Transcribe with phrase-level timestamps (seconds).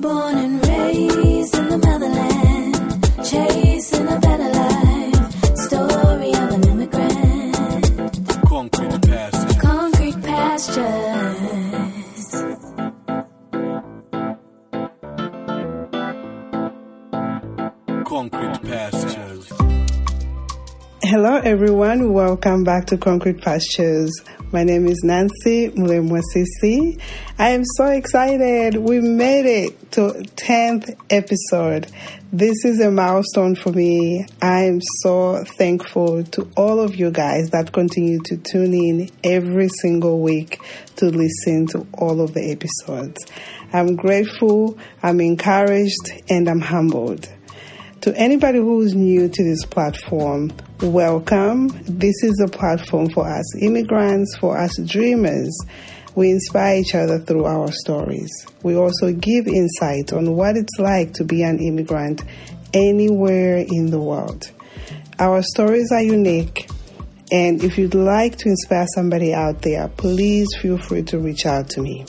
[0.00, 2.74] Born and raised in the motherland,
[3.22, 5.32] chasing a better life.
[5.58, 8.12] Story of an immigrant.
[8.46, 9.60] Concrete pasture.
[9.60, 11.50] Concrete pastures.
[18.06, 19.52] Concrete pastures.
[21.02, 22.12] Hello, everyone.
[22.14, 24.12] Welcome back to Concrete Pastures.
[24.52, 27.00] My name is Nancy Mulemwasisi.
[27.38, 28.74] I am so excited.
[28.78, 31.86] We made it to 10th episode.
[32.32, 34.26] This is a milestone for me.
[34.42, 39.68] I am so thankful to all of you guys that continue to tune in every
[39.68, 40.60] single week
[40.96, 43.24] to listen to all of the episodes.
[43.72, 47.28] I'm grateful, I'm encouraged, and I'm humbled.
[48.02, 50.50] To anybody who's new to this platform,
[50.80, 51.68] welcome.
[51.84, 55.54] This is a platform for us immigrants, for us dreamers.
[56.14, 58.30] We inspire each other through our stories.
[58.62, 62.22] We also give insight on what it's like to be an immigrant
[62.72, 64.50] anywhere in the world.
[65.18, 66.70] Our stories are unique,
[67.30, 71.68] and if you'd like to inspire somebody out there, please feel free to reach out
[71.70, 72.06] to me.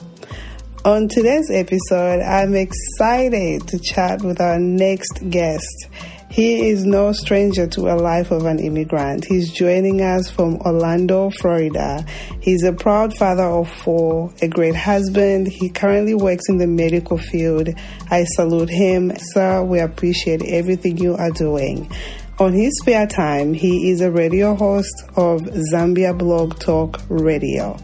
[0.83, 5.87] On today's episode, I'm excited to chat with our next guest.
[6.31, 9.25] He is no stranger to a life of an immigrant.
[9.25, 12.03] He's joining us from Orlando, Florida.
[12.39, 15.49] He's a proud father of four, a great husband.
[15.49, 17.69] He currently works in the medical field.
[18.09, 19.11] I salute him.
[19.33, 21.91] Sir, we appreciate everything you are doing.
[22.39, 27.77] On his spare time, he is a radio host of Zambia Blog Talk Radio.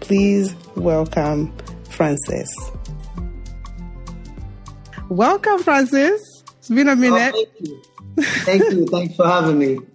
[0.00, 1.52] Please welcome
[1.98, 2.48] Francis.
[5.08, 6.22] Welcome, Francis.
[6.58, 7.34] It's been a Oh, minute.
[7.34, 7.82] thank you.
[8.20, 8.86] Thank you.
[8.86, 9.78] Thanks for having me.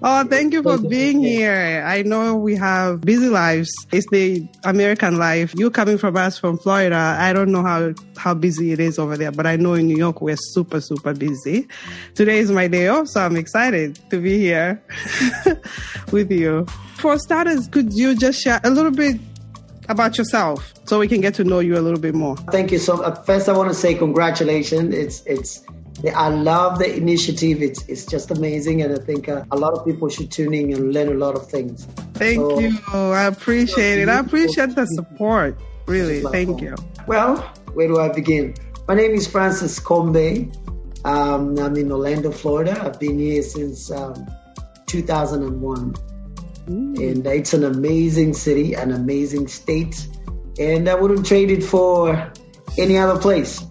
[0.00, 1.82] Oh, thank you for being here.
[1.84, 3.68] I know we have busy lives.
[3.90, 5.52] It's the American life.
[5.56, 7.16] You coming from us from Florida.
[7.18, 9.96] I don't know how, how busy it is over there, but I know in New
[9.96, 11.66] York we're super, super busy.
[12.14, 14.80] Today is my day off, so I'm excited to be here
[16.12, 16.64] with you.
[16.98, 19.27] For starters, could you just share a little bit
[19.88, 22.36] about yourself so we can get to know you a little bit more?
[22.50, 23.12] Thank you so.
[23.24, 24.94] First, I want to say congratulations.
[24.94, 25.64] It's it's.
[26.14, 27.60] I love the initiative.
[27.60, 30.72] It's it's just amazing, and I think uh, a lot of people should tune in
[30.72, 31.86] and learn a lot of things.
[32.14, 32.78] Thank So- you.
[32.92, 34.08] I appreciate it.
[34.08, 35.58] I appreciate the support.
[35.86, 36.20] Really.
[36.22, 36.76] Thank you.
[37.06, 37.38] Well,
[37.74, 38.54] where do I begin?
[38.86, 40.54] My name is Francis Kombe.
[41.04, 42.78] Um, I'm in Orlando, Florida.
[42.84, 44.26] I've been here since um,
[44.86, 45.94] 2001.
[46.68, 50.06] And it's an amazing city, an amazing state.
[50.58, 52.32] And I wouldn't trade it for
[52.76, 53.64] any other place.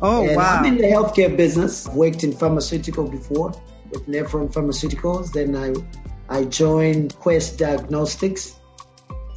[0.00, 0.58] Oh, and wow.
[0.58, 1.88] I'm in the healthcare business.
[1.88, 3.50] I've worked in pharmaceutical before
[3.90, 5.32] with Nephron Pharmaceuticals.
[5.32, 5.74] Then I,
[6.28, 8.54] I joined Quest Diagnostics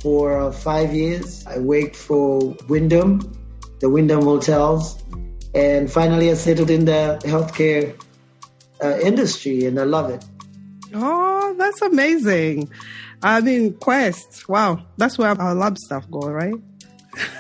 [0.02, 1.46] for five years.
[1.48, 3.20] I worked for Wyndham,
[3.80, 5.02] the Wyndham Hotels.
[5.56, 8.00] And finally, I settled in the healthcare
[8.84, 10.24] uh, industry, and I love it.
[10.94, 12.70] Oh, that's amazing.
[13.22, 14.48] I mean, Quest.
[14.48, 14.84] Wow.
[14.98, 16.54] That's where our lab stuff go, right?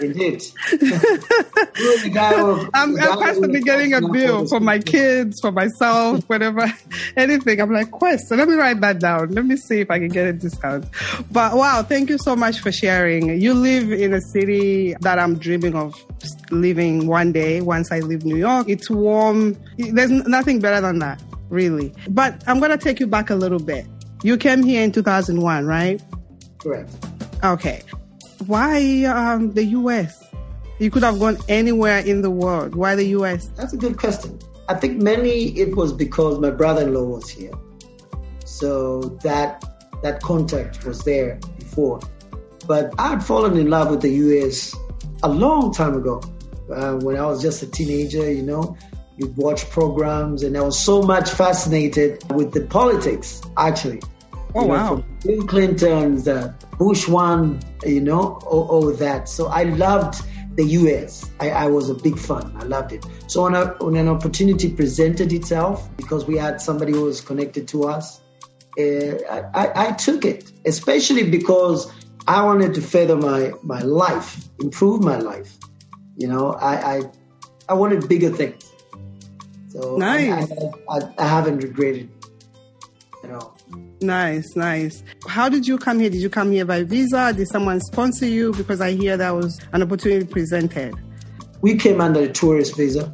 [0.01, 0.43] Indeed.
[1.79, 6.23] You the guy who- I'm, I'm constantly getting a bill for my kids, for myself,
[6.27, 6.65] whatever,
[7.17, 7.61] anything.
[7.61, 8.27] I'm like, Quest.
[8.27, 9.31] So let me write that down.
[9.31, 10.85] Let me see if I can get a discount.
[11.31, 13.39] But wow, thank you so much for sharing.
[13.41, 15.95] You live in a city that I'm dreaming of
[16.51, 18.67] living one day once I leave New York.
[18.67, 19.55] It's warm.
[19.77, 21.93] There's nothing better than that, really.
[22.09, 23.85] But I'm going to take you back a little bit.
[24.23, 26.01] You came here in 2001, right?
[26.57, 26.91] Correct.
[27.43, 27.83] Okay.
[28.47, 30.25] Why um, the US?
[30.79, 32.73] You could have gone anywhere in the world.
[32.75, 33.47] Why the US?
[33.55, 34.39] That's a good question.
[34.69, 37.51] I think mainly it was because my brother-in-law was here,
[38.45, 39.65] so that
[40.03, 41.99] that contact was there before.
[42.67, 44.75] But I had fallen in love with the U.S.
[45.23, 46.21] a long time ago,
[46.71, 48.31] uh, when I was just a teenager.
[48.31, 48.77] You know,
[49.19, 53.41] you'd watch programs, and I was so much fascinated with the politics.
[53.57, 54.01] Actually,
[54.55, 54.87] Oh, You know, wow.
[54.95, 59.29] from Bill Clinton's, uh, Bush one, you know, all, all that.
[59.29, 60.23] So I loved
[60.55, 61.29] the US.
[61.39, 62.51] I, I was a big fan.
[62.57, 63.05] I loved it.
[63.27, 67.67] So when, a, when an opportunity presented itself, because we had somebody who was connected
[67.69, 68.21] to us,
[68.79, 71.91] uh, I, I, I took it, especially because
[72.27, 75.57] I wanted to further my, my life, improve my life.
[76.17, 77.01] You know, I, I,
[77.69, 78.68] I wanted bigger things.
[79.69, 80.51] So Nice.
[80.51, 82.09] I, I, I haven't regretted
[83.23, 83.55] at all.
[84.01, 85.03] Nice, nice.
[85.27, 86.09] How did you come here?
[86.09, 87.33] Did you come here by visa?
[87.35, 88.53] Did someone sponsor you?
[88.53, 90.95] Because I hear that was an opportunity presented.
[91.61, 93.13] We came under a tourist visa.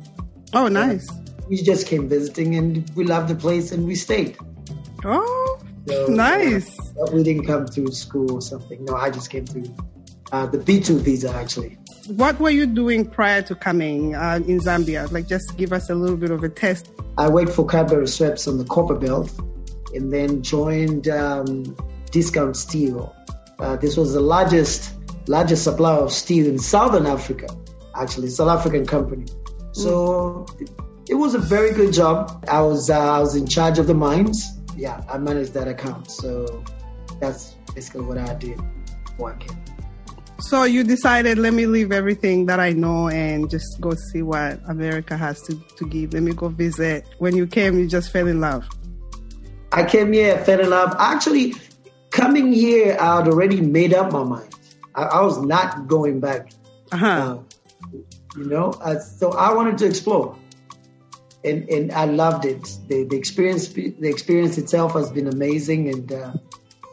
[0.53, 1.07] Oh, nice.
[1.49, 4.37] We just came visiting and we loved the place and we stayed.
[5.03, 6.79] Oh, So, nice.
[6.99, 8.83] uh, we didn't come through school or something.
[8.85, 9.75] No, I just came through
[10.31, 11.77] uh, the B2 visa actually.
[12.07, 15.11] What were you doing prior to coming uh, in Zambia?
[15.11, 16.91] Like, just give us a little bit of a test.
[17.17, 19.31] I worked for Cadbury Schweppes on the Copper Belt
[19.95, 21.75] and then joined um,
[22.11, 23.15] Discount Steel.
[23.57, 24.93] Uh, this was the largest
[25.27, 27.47] largest supplier of steel in Southern Africa,
[27.95, 29.25] actually, South African company.
[29.71, 30.69] So it,
[31.09, 32.45] it was a very good job.
[32.47, 34.45] I was uh, I was in charge of the mines.
[34.77, 36.11] Yeah, I managed that account.
[36.11, 36.63] So
[37.19, 38.59] that's basically what I did
[39.17, 39.57] working.
[40.39, 44.59] So you decided, let me leave everything that I know and just go see what
[44.67, 46.13] America has to, to give.
[46.13, 47.05] Let me go visit.
[47.19, 48.67] When you came, you just fell in love.
[49.71, 50.95] I came here, fell in love.
[50.99, 51.55] Actually,
[52.11, 54.53] coming here, I had already made up my mind.
[54.93, 56.51] I, I was not going back.
[56.91, 57.07] Uh-huh.
[57.07, 57.97] Uh,
[58.38, 60.38] you know, uh, so I wanted to explore,
[61.43, 62.63] and and I loved it.
[62.88, 66.33] The the experience the experience itself has been amazing, and uh,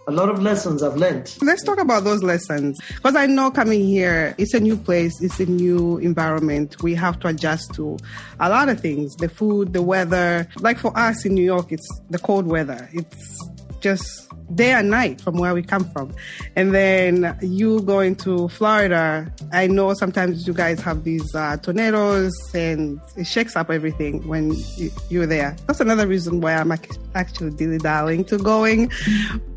[0.08, 1.36] a lot of lessons I've learned.
[1.42, 2.78] Let's talk about those lessons.
[2.96, 6.82] Because I know coming here, it's a new place, it's a new environment.
[6.82, 7.98] We have to adjust to
[8.40, 10.48] a lot of things the food, the weather.
[10.58, 12.88] Like for us in New York, it's the cold weather.
[12.92, 13.38] It's
[13.80, 16.14] just day and night from where we come from.
[16.56, 22.32] And then you going to Florida, I know sometimes you guys have these uh, tornadoes
[22.54, 25.56] and it shakes up everything when you, you're there.
[25.66, 26.72] That's another reason why I'm
[27.14, 28.90] actually dilly dallying to going.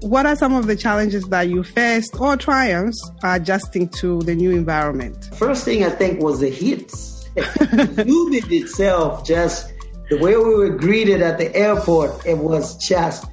[0.01, 4.51] What are some of the challenges that you faced or triumphs adjusting to the new
[4.51, 5.29] environment?
[5.35, 6.93] First thing I think was the heat.
[7.35, 9.73] Humid itself, just
[10.09, 13.25] the way we were greeted at the airport, it was just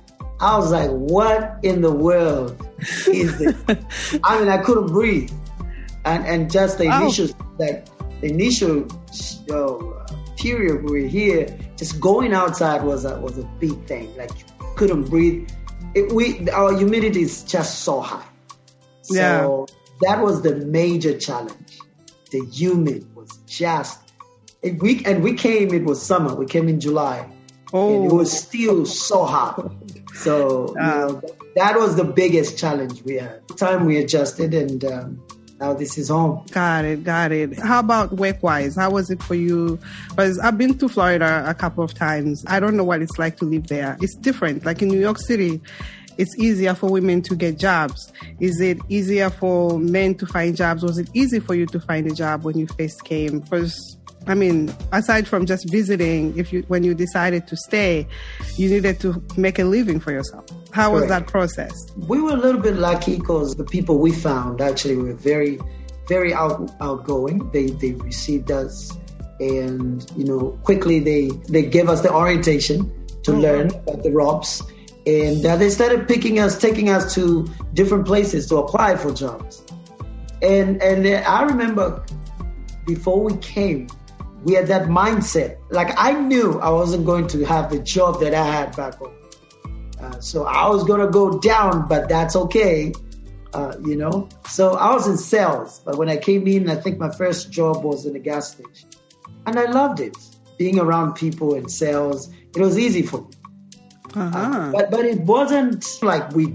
[0.43, 2.61] I was like, what in the world
[3.06, 3.56] is this?
[4.25, 5.31] I mean, I couldn't breathe.
[6.05, 7.29] And and just the initial,
[7.59, 7.87] like,
[8.21, 8.87] the initial
[9.53, 11.47] uh, period we were here,
[11.77, 14.15] just going outside was a, was a big thing.
[14.17, 14.44] Like, you
[14.75, 15.49] couldn't breathe.
[15.94, 18.27] It, we Our humidity is just so high.
[19.03, 19.67] So Yeah.
[20.00, 21.79] that was the major challenge.
[22.33, 24.00] The humid was just,
[24.62, 26.35] it, we, and we came, it was summer.
[26.35, 27.29] We came in July
[27.72, 29.72] and it Oh, was still so hot.
[30.14, 31.06] So you Ah.
[31.06, 31.22] know,
[31.56, 33.40] that was the biggest challenge we had.
[33.56, 35.20] Time we adjusted, and um,
[35.60, 36.44] now this is home.
[36.50, 37.58] got it, got it.
[37.58, 38.76] How about work wise?
[38.76, 39.78] How was it for you?
[40.10, 42.44] Because I've been to Florida a couple of times.
[42.46, 43.96] I don't know what it's like to live there.
[44.00, 44.64] It's different.
[44.66, 45.60] Like in New York City,
[46.19, 48.12] it's easier for women to get jobs.
[48.38, 50.82] Is it easier for men to find jobs?
[50.82, 53.40] Was it easy for you to find a job when you first came?
[53.40, 53.74] Because
[54.26, 58.06] I mean, aside from just visiting, if you when you decided to stay,
[58.56, 60.44] you needed to make a living for yourself.
[60.70, 61.72] How was that process?
[61.96, 65.58] We were a little bit lucky because the people we found actually were very,
[66.08, 67.50] very out, outgoing.
[67.50, 68.96] They they received us,
[69.40, 72.90] and you know, quickly they they gave us the orientation
[73.24, 74.62] to learn about the ropes,
[75.06, 79.62] and uh, they started picking us, taking us to different places to apply for jobs.
[80.42, 82.04] And and I remember
[82.86, 83.88] before we came,
[84.44, 85.59] we had that mindset.
[85.71, 89.15] Like I knew I wasn't going to have the job that I had back home.
[90.00, 92.93] Uh, so I was gonna go down, but that's okay.
[93.55, 96.99] Uh, you know, so I was in sales, but when I came in, I think
[96.99, 98.89] my first job was in a gas station,
[99.47, 100.17] and I loved it.
[100.59, 103.31] Being around people in sales, it was easy for me.
[104.15, 104.71] Uh-huh.
[104.73, 106.55] But but it wasn't like we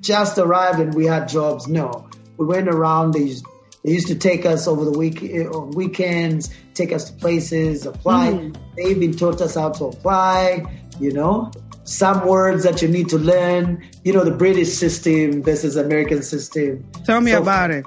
[0.00, 1.68] just arrived and we had jobs.
[1.68, 3.12] No, we went around.
[3.12, 3.46] They used,
[3.84, 5.22] they used to take us over the week
[5.54, 8.52] on weekends, take us to places, apply.
[8.76, 10.64] They even taught us how to apply.
[11.00, 11.50] You know,
[11.84, 13.82] some words that you need to learn.
[14.04, 16.84] You know, the British system versus American system.
[17.04, 17.84] Tell me So- about it.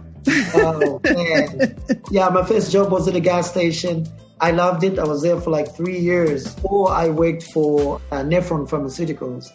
[0.55, 1.77] Oh man,
[2.09, 2.29] yeah.
[2.29, 4.07] My first job was at a gas station.
[4.41, 4.97] I loved it.
[4.97, 6.55] I was there for like three years.
[6.63, 9.51] Or I worked for uh, Nephron Pharmaceuticals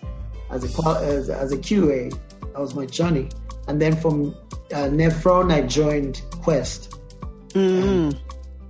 [0.48, 2.16] as a as, as a QA.
[2.40, 3.28] That was my journey.
[3.66, 4.34] And then from
[4.72, 6.94] uh, Nephron, I joined Quest.
[7.50, 8.16] Mm.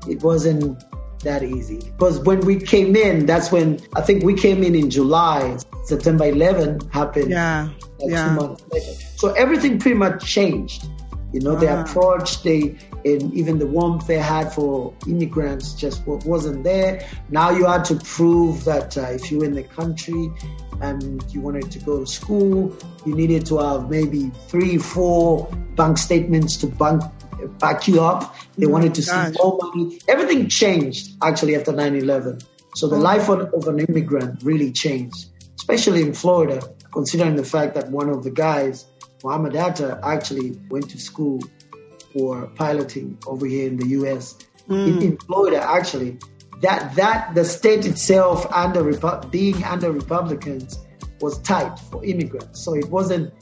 [0.09, 0.83] It wasn't
[1.21, 4.89] that easy because when we came in, that's when I think we came in in
[4.91, 5.59] July.
[5.85, 7.69] September 11 happened Yeah.
[7.99, 8.29] like Yeah.
[8.29, 8.93] two months later.
[9.17, 10.87] So everything pretty much changed.
[11.33, 11.83] You know, the Ah.
[11.83, 17.07] approach, they and even the warmth they had for immigrants just wasn't there.
[17.29, 20.31] Now you had to prove that uh, if you were in the country
[20.81, 25.99] and you wanted to go to school, you needed to have maybe three, four bank
[25.99, 27.03] statements to bank
[27.59, 28.35] back you up.
[28.57, 29.35] They wanted to see gosh.
[29.39, 29.99] more money.
[30.09, 32.45] Everything changed actually after 9-11.
[32.75, 35.27] So the life of, of an immigrant really changed,
[35.57, 38.87] especially in Florida, considering the fact that one of the guys,
[39.25, 41.41] Muhammad Atta, actually went to school
[42.13, 44.37] for piloting over here in the U.S.
[44.69, 44.99] In, hmm.
[45.01, 46.19] in Florida, actually,
[46.61, 50.79] that that the state itself under Repu- being under Republicans
[51.21, 53.33] was tight for immigrants, so it wasn't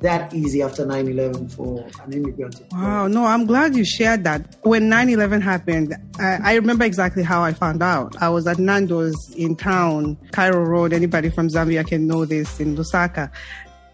[0.00, 2.60] that easy after 9/11 for an immigrant.
[2.72, 4.56] Wow, no, I'm glad you shared that.
[4.62, 8.20] When 9 11 happened, I, I remember exactly how I found out.
[8.20, 10.92] I was at Nando's in town, Cairo Road.
[10.92, 13.30] Anybody from Zambia can know this in Lusaka.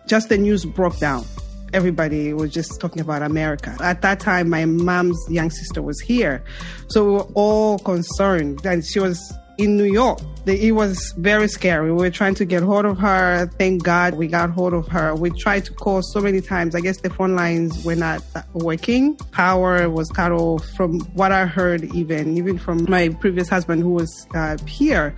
[0.07, 1.25] Just the news broke down.
[1.73, 3.77] Everybody was just talking about America.
[3.81, 6.43] At that time, my mom's young sister was here.
[6.89, 8.65] So we were all concerned.
[8.65, 10.21] And she was in New York.
[10.47, 11.93] It was very scary.
[11.93, 13.51] We were trying to get hold of her.
[13.59, 15.15] Thank God we got hold of her.
[15.15, 16.75] We tried to call so many times.
[16.75, 18.23] I guess the phone lines were not
[18.55, 19.17] working.
[19.33, 23.91] Power was cut off from what I heard, even, even from my previous husband who
[23.91, 25.15] was uh, here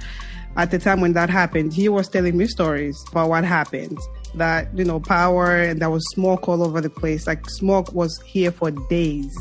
[0.56, 1.72] at the time when that happened.
[1.72, 3.98] He was telling me stories about what happened.
[4.34, 7.26] That, you know, power and there was smoke all over the place.
[7.26, 9.36] Like smoke was here for days,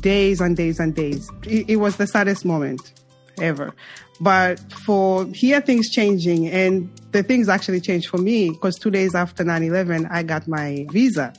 [0.00, 1.30] days and days and days.
[1.44, 2.92] It, it was the saddest moment
[3.40, 3.74] ever.
[4.20, 9.14] But for here, things changing, and the things actually changed for me because two days
[9.14, 11.32] after 9 11, I got my visa.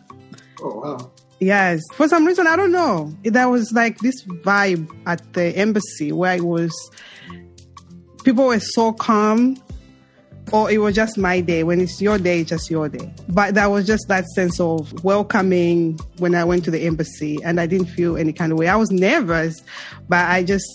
[0.61, 1.11] Oh wow.
[1.39, 1.81] Yes.
[1.93, 3.13] For some reason, I don't know.
[3.23, 6.73] There was like this vibe at the embassy where it was,
[8.23, 9.57] people were so calm,
[10.51, 11.63] or it was just my day.
[11.63, 13.13] When it's your day, it's just your day.
[13.29, 17.59] But there was just that sense of welcoming when I went to the embassy, and
[17.59, 18.67] I didn't feel any kind of way.
[18.67, 19.63] I was nervous,
[20.09, 20.65] but I just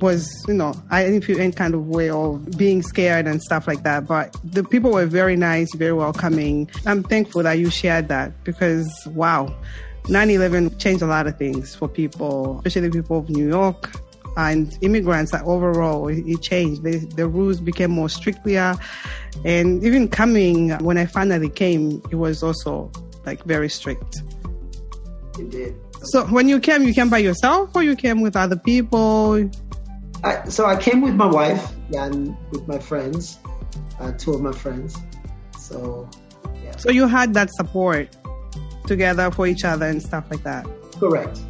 [0.00, 3.66] was, you know, I didn't feel any kind of way of being scared and stuff
[3.66, 4.06] like that.
[4.06, 6.70] But the people were very nice, very welcoming.
[6.86, 9.54] I'm thankful that you shared that because, wow,
[10.08, 13.90] 9 11 changed a lot of things for people, especially people of New York
[14.38, 16.84] and immigrants overall it it changed.
[16.84, 18.74] The, the rules became more stricter.
[19.44, 22.90] And even coming, when I finally came, it was also
[23.26, 24.22] like very strict.
[25.38, 25.74] Indeed.
[26.04, 29.50] So when you came, you came by yourself or you came with other people?
[30.22, 33.38] I, so I came with my wife and with my friends,
[33.98, 34.96] uh, two of my friends.
[35.58, 36.08] So,
[36.62, 38.16] yeah, So you had that support
[38.86, 40.66] together for each other and stuff like that.
[40.98, 41.40] correct.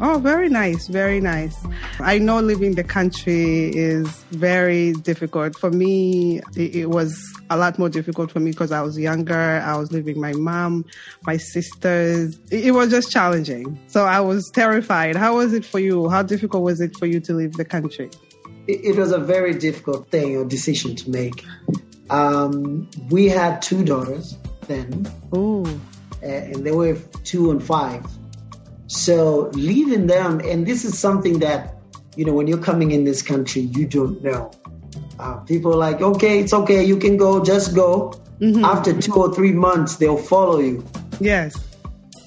[0.00, 1.56] Oh, very nice, very nice.
[1.98, 5.58] I know leaving the country is very difficult.
[5.58, 9.34] For me, it, it was a lot more difficult for me because I was younger.
[9.64, 10.84] I was leaving my mom,
[11.26, 12.38] my sisters.
[12.52, 13.76] It, it was just challenging.
[13.88, 15.16] So I was terrified.
[15.16, 16.08] How was it for you?
[16.08, 18.08] How difficult was it for you to leave the country?
[18.68, 21.44] It, it was a very difficult thing or decision to make.
[22.10, 24.36] Um, we had two daughters
[24.68, 25.64] then, Oh,
[26.22, 28.06] and they were two and five.
[28.88, 31.76] So leaving them, and this is something that,
[32.16, 34.50] you know, when you're coming in this country, you don't know.
[35.18, 38.12] Uh, people are like, okay, it's okay, you can go, just go.
[38.64, 40.84] After two or three months, they'll follow you.
[41.20, 41.56] yes.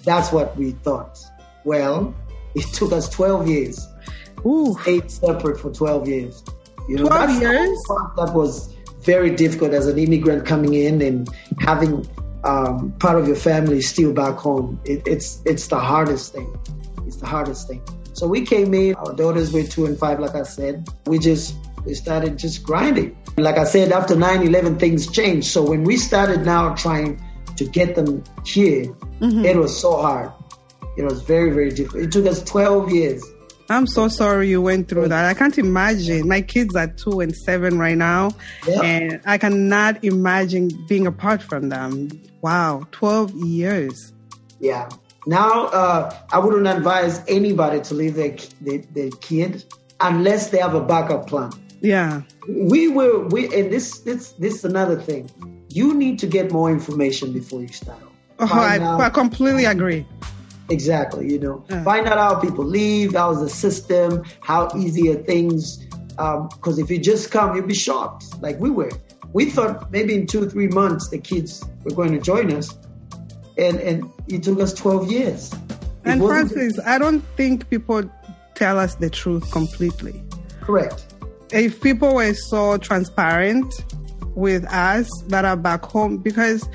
[0.03, 1.17] That's what we thought.
[1.63, 2.13] Well,
[2.55, 3.87] it took us 12 years,
[4.45, 6.43] Ooh, eight separate for 12 years.
[6.89, 7.83] You know, 12 years?
[8.17, 12.07] that was very difficult as an immigrant coming in and having
[12.43, 14.79] um, part of your family still back home.
[14.85, 16.57] It, it's it's the hardest thing.
[17.05, 17.81] It's the hardest thing.
[18.13, 18.95] So we came in.
[18.95, 20.87] Our daughters were two and five, like I said.
[21.05, 21.55] We just
[21.85, 23.17] we started just grinding.
[23.37, 25.47] Like I said, after 9-11, things changed.
[25.47, 27.19] So when we started now trying
[27.55, 28.93] to get them here,
[29.45, 30.31] it was so hard.
[30.97, 32.03] It was very, very difficult.
[32.03, 33.23] It took us 12 years.
[33.71, 35.25] I'm so sorry you went through that.
[35.25, 36.27] I can't imagine.
[36.27, 38.31] My kids are two and seven right now,
[38.67, 38.81] Yeah.
[38.81, 42.09] and I cannot imagine being apart from them.
[42.41, 44.13] Wow, 12 years.
[44.59, 44.89] Yeah.
[45.27, 49.63] Now, uh, I wouldn't advise anybody to leave their, their, their kid
[49.99, 51.51] unless they have a backup plan.
[51.81, 52.21] Yeah.
[52.47, 55.29] We were, we, and this, this, this is another thing.
[55.69, 58.01] You need to get more information before you start.
[58.39, 60.05] Oh, I, I completely agree.
[60.71, 61.83] Exactly, you know, Yeah.
[61.83, 65.79] find out how people leave, how's the system, how easy are things.
[66.17, 68.91] Um, because if you just come, you'll be shocked, like we were.
[69.33, 72.67] We thought maybe in two, three months the kids were going to join us,
[73.57, 75.53] and and it took us twelve years.
[76.03, 78.03] And Francis, I don't think people
[78.55, 80.21] tell us the truth completely.
[80.61, 81.05] correct.
[81.51, 83.73] If people were so transparent
[84.35, 86.67] with us that are back home, because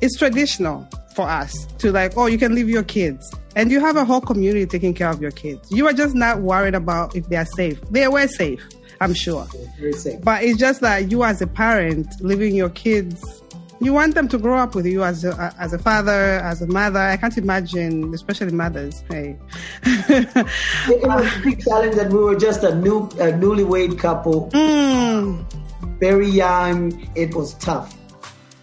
[0.00, 3.32] it's traditional for us to like, oh, you can leave your kids.
[3.54, 5.70] And you have a whole community taking care of your kids.
[5.70, 7.80] You are just not worried about if they are safe.
[7.90, 8.66] They were safe,
[9.00, 9.46] I'm sure.
[9.78, 10.22] Very safe.
[10.22, 13.42] But it's just that you, as a parent, leaving your kids,
[13.80, 16.66] you want them to grow up with you as a, as a father, as a
[16.68, 17.00] mother.
[17.00, 19.02] I can't imagine, especially mothers.
[19.10, 19.36] Hey,
[19.84, 20.28] It,
[20.88, 25.44] it was a big challenge that we were just a new, a newlywed couple, Mm,
[25.98, 27.08] very young.
[27.16, 27.94] It was tough,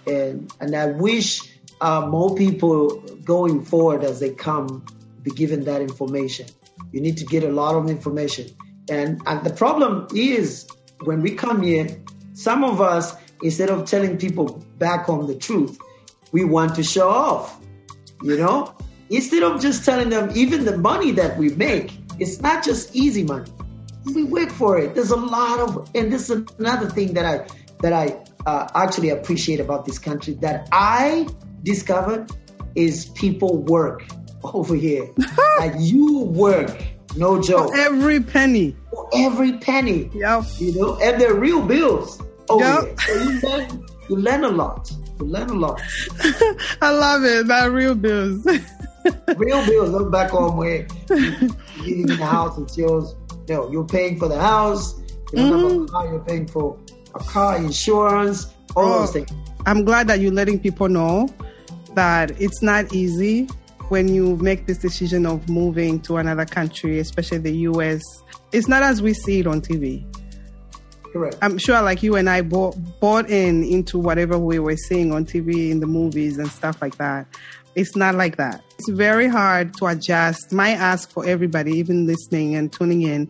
[0.07, 1.48] and and I wish
[1.81, 4.85] uh, more people going forward as they come
[5.23, 6.47] be given that information.
[6.91, 8.47] You need to get a lot of information,
[8.89, 10.67] and and the problem is
[11.03, 11.87] when we come here,
[12.33, 15.77] some of us instead of telling people back home the truth,
[16.31, 17.59] we want to show off.
[18.21, 18.75] You know,
[19.09, 23.23] instead of just telling them even the money that we make, it's not just easy
[23.23, 23.51] money.
[24.13, 24.95] We work for it.
[24.95, 27.47] There's a lot of, and this is another thing that I
[27.81, 31.27] that I uh, actually appreciate about this country that I
[31.63, 32.29] discovered
[32.75, 34.05] is people work
[34.43, 35.09] over here.
[35.59, 36.81] like you work,
[37.17, 38.75] no joke, Every penny.
[38.91, 40.09] for every penny.
[40.13, 40.43] Yep.
[40.57, 42.83] You know, and they're real bills over Yep.
[42.83, 42.95] here.
[42.99, 44.91] So you learn, you learn a lot.
[45.19, 45.81] You learn a lot.
[46.81, 47.47] I love it.
[47.47, 48.45] That real bills.
[49.37, 49.89] Real bills.
[49.89, 51.49] Look back home where you
[51.83, 53.15] you in the house, it's yours.
[53.47, 54.99] You know, you're paying for the house.
[55.33, 56.07] You don't have a car.
[56.07, 56.77] You're paying for
[57.15, 58.47] a car insurance.
[58.75, 58.99] All Oh.
[58.99, 59.29] those things.
[59.65, 61.27] I'm glad that you're letting people know
[61.95, 63.47] that it's not easy
[63.89, 68.01] when you make this decision of moving to another country, especially the US.
[68.51, 70.05] It's not as we see it on TV.
[71.11, 71.37] Correct.
[71.41, 75.25] I'm sure, like you and I, bought, bought in into whatever we were seeing on
[75.25, 77.25] TV, in the movies, and stuff like that.
[77.75, 78.61] It's not like that.
[78.77, 80.51] It's very hard to adjust.
[80.51, 83.29] My ask for everybody, even listening and tuning in,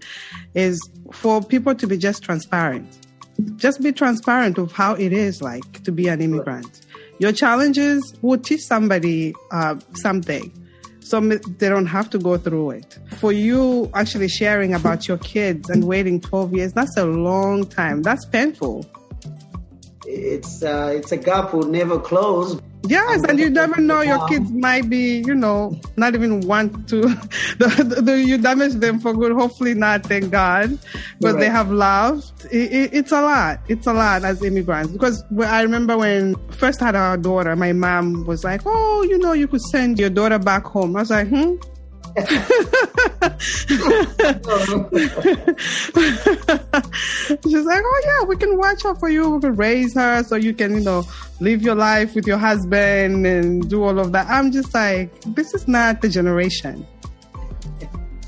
[0.56, 0.80] is
[1.14, 3.08] for people to be just transparent.
[3.56, 6.82] Just be transparent of how it is like to be an immigrant.
[7.20, 10.52] Your challenges will teach somebody uh, something
[11.02, 13.00] so they don't have to go through it.
[13.18, 18.04] For you actually sharing about your kids and waiting 12 years, that's a long time.
[18.04, 18.86] That's painful.
[20.06, 22.60] It's uh, it's a gap will never close.
[22.88, 27.02] Yes, and you never know your kids might be, you know, not even want to.
[27.58, 29.34] the, the, the, you damage them for good.
[29.34, 30.78] Hopefully not, thank God.
[31.20, 32.46] But they have loved.
[32.46, 33.60] It, it, it's a lot.
[33.68, 34.92] It's a lot as immigrants.
[34.92, 39.34] Because I remember when first had our daughter, my mom was like, "Oh, you know,
[39.34, 41.56] you could send your daughter back home." I was like, "Hmm."
[47.44, 49.30] She's like, oh yeah, we can watch her for you.
[49.30, 51.04] We can raise her so you can, you know,
[51.40, 54.28] live your life with your husband and do all of that.
[54.30, 56.86] I'm just like, this is not the generation.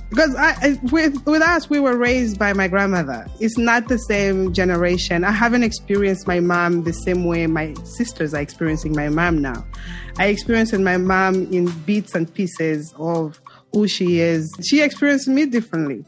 [0.09, 3.25] Because I, with with us, we were raised by my grandmother.
[3.39, 5.23] It's not the same generation.
[5.23, 9.65] I haven't experienced my mom the same way my sisters are experiencing my mom now.
[10.17, 13.39] I experienced my mom in bits and pieces of
[13.73, 14.53] who she is.
[14.63, 16.05] She experienced me differently.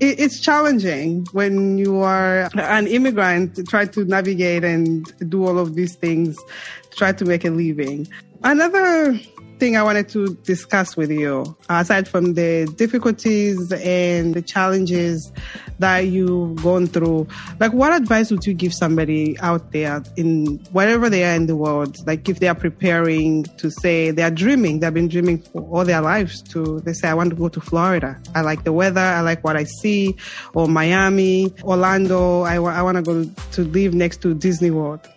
[0.00, 5.58] It, it's challenging when you are an immigrant to try to navigate and do all
[5.58, 6.38] of these things,
[6.96, 8.08] try to make a living.
[8.44, 9.18] Another
[9.62, 15.30] thing I wanted to discuss with you, aside from the difficulties and the challenges
[15.78, 17.28] that you've gone through,
[17.60, 21.54] like what advice would you give somebody out there in wherever they are in the
[21.54, 21.96] world?
[22.08, 25.84] Like if they are preparing to say they are dreaming, they've been dreaming for all
[25.84, 28.20] their lives to, they say, I want to go to Florida.
[28.34, 29.00] I like the weather.
[29.00, 30.16] I like what I see.
[30.54, 32.42] Or Miami, Orlando.
[32.42, 35.08] I, I want to go to live next to Disney World.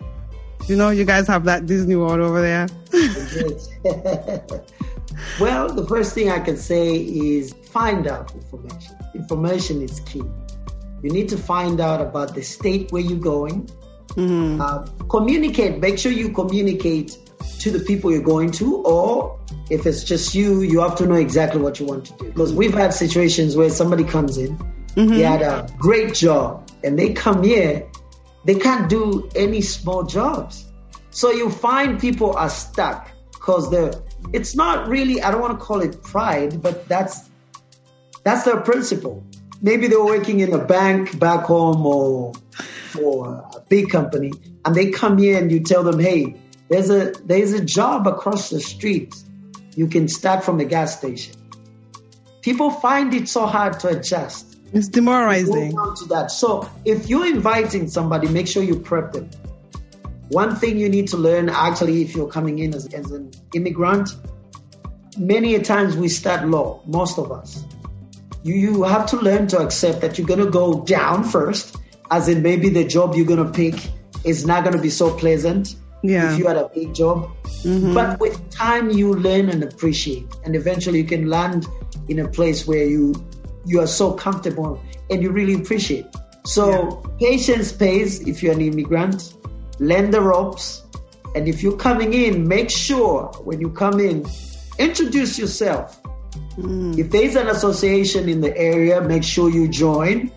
[0.67, 2.67] You know, you guys have that Disney World over there.
[5.39, 8.95] well, the first thing I can say is find out information.
[9.13, 10.23] Information is key.
[11.03, 13.69] You need to find out about the state where you're going.
[14.17, 15.79] Uh, communicate.
[15.79, 17.17] Make sure you communicate
[17.59, 21.15] to the people you're going to, or if it's just you, you have to know
[21.15, 22.25] exactly what you want to do.
[22.25, 24.57] Because we've had situations where somebody comes in,
[24.95, 27.87] they had a great job, and they come here,
[28.45, 30.65] they can't do any small jobs.
[31.09, 33.93] So you find people are stuck because they're.
[34.33, 35.21] It's not really.
[35.21, 37.29] I don't want to call it pride, but that's
[38.23, 39.23] that's their principle.
[39.61, 42.33] Maybe they're working in a bank back home or
[42.89, 44.31] for a big company,
[44.63, 46.35] and they come here and you tell them, "Hey,
[46.69, 49.15] there's a there's a job across the street.
[49.75, 51.35] You can start from the gas station."
[52.41, 54.54] People find it so hard to adjust.
[54.73, 55.71] It's demoralizing.
[55.71, 56.31] to that.
[56.31, 59.29] So if you're inviting somebody, make sure you prep them.
[60.29, 64.09] One thing you need to learn, actually, if you're coming in as, as an immigrant,
[65.17, 67.63] many a times we start low, most of us.
[68.43, 71.77] You, you have to learn to accept that you're going to go down first,
[72.11, 73.75] as in maybe the job you're going to pick
[74.23, 76.33] is not going to be so pleasant Yeah.
[76.33, 77.29] if you had a big job.
[77.63, 77.93] Mm-hmm.
[77.93, 81.67] But with time, you learn and appreciate, and eventually you can land
[82.09, 83.13] in a place where you
[83.65, 86.05] you are so comfortable and you really appreciate.
[86.45, 89.33] So patience pays if you're an immigrant.
[89.79, 90.83] Learn the ropes,
[91.35, 94.25] and if you're coming in, make sure when you come in,
[94.79, 96.01] introduce yourself.
[96.57, 96.97] Mm.
[96.97, 100.31] If there's an association in the area, make sure you join.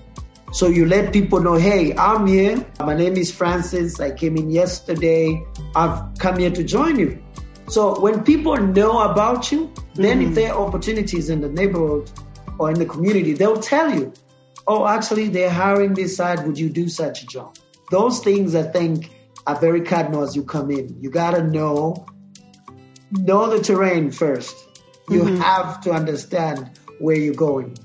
[0.52, 2.66] So you let people know, hey, I'm here.
[2.80, 4.00] My name is Francis.
[4.00, 5.46] I came in yesterday.
[5.76, 7.22] I've come here to join you.
[7.68, 10.34] So when people know about you, then if mm.
[10.34, 12.10] there are opportunities in the neighborhood
[12.58, 14.12] or in the community, they'll tell you,
[14.66, 16.46] oh, actually, they're hiring this side.
[16.46, 17.56] Would you do such a job?
[17.90, 19.10] Those things I think
[19.46, 21.00] are very cardinal as you come in.
[21.00, 22.06] You got to know
[23.10, 24.54] know the terrain first.
[25.08, 25.40] You mm-hmm.
[25.40, 27.76] have to understand where you're going.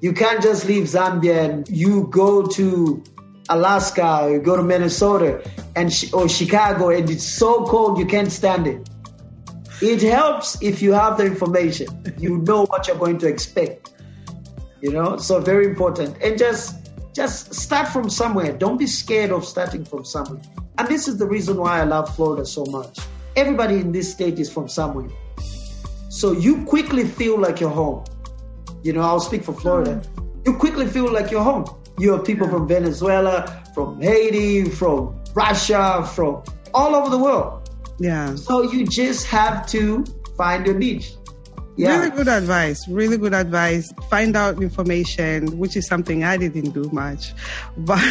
[0.00, 3.02] You can't just leave Zambia and you go to
[3.48, 8.30] Alaska or you go to Minnesota and or Chicago and it's so cold you can't
[8.30, 8.88] stand it.
[9.80, 11.88] It helps if you have the information.
[12.18, 13.92] You know what you're going to expect.
[14.80, 16.16] You know, so very important.
[16.22, 18.52] And just just start from somewhere.
[18.52, 20.40] Don't be scared of starting from somewhere.
[20.78, 22.98] And this is the reason why I love Florida so much.
[23.34, 25.08] Everybody in this state is from somewhere.
[26.08, 28.04] So you quickly feel like you're home.
[28.82, 30.00] You know, I'll speak for Florida.
[30.00, 30.46] Mm.
[30.46, 31.66] You quickly feel like you're home.
[31.98, 37.68] You have people from Venezuela, from Haiti, from Russia, from all over the world.
[37.98, 38.36] Yeah.
[38.36, 40.04] So you just have to
[40.36, 41.14] find your niche.
[41.78, 42.00] Yeah.
[42.00, 42.88] Really good advice.
[42.88, 43.92] Really good advice.
[44.10, 47.32] Find out information, which is something I didn't do much.
[47.78, 48.02] But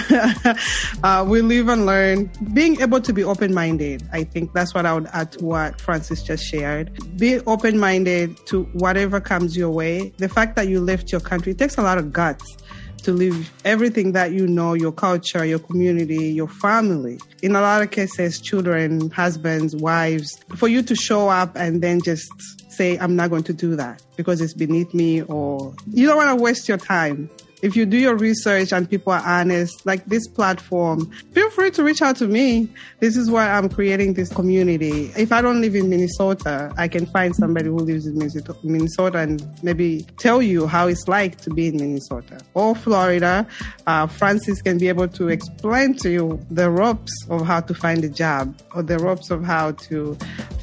[1.03, 2.31] uh, we live and learn.
[2.53, 5.81] Being able to be open minded, I think that's what I would add to what
[5.81, 6.97] Francis just shared.
[7.17, 10.13] Be open minded to whatever comes your way.
[10.17, 12.57] The fact that you left your country it takes a lot of guts
[13.03, 17.19] to leave everything that you know, your culture, your community, your family.
[17.43, 22.01] In a lot of cases, children, husbands, wives, for you to show up and then
[22.01, 22.31] just
[22.77, 26.37] say, I'm not going to do that because it's beneath me or you don't want
[26.37, 27.29] to waste your time.
[27.63, 31.83] If you do your research and people are honest, like this platform, feel free to
[31.83, 32.69] reach out to me.
[32.99, 35.11] This is why I'm creating this community.
[35.17, 39.43] If I don't live in Minnesota, I can find somebody who lives in Minnesota- and
[39.63, 43.47] maybe tell you how it's like to be in Minnesota or Florida.
[43.87, 48.03] Uh, Francis can be able to explain to you the ropes of how to find
[48.03, 50.15] a job or the ropes of how to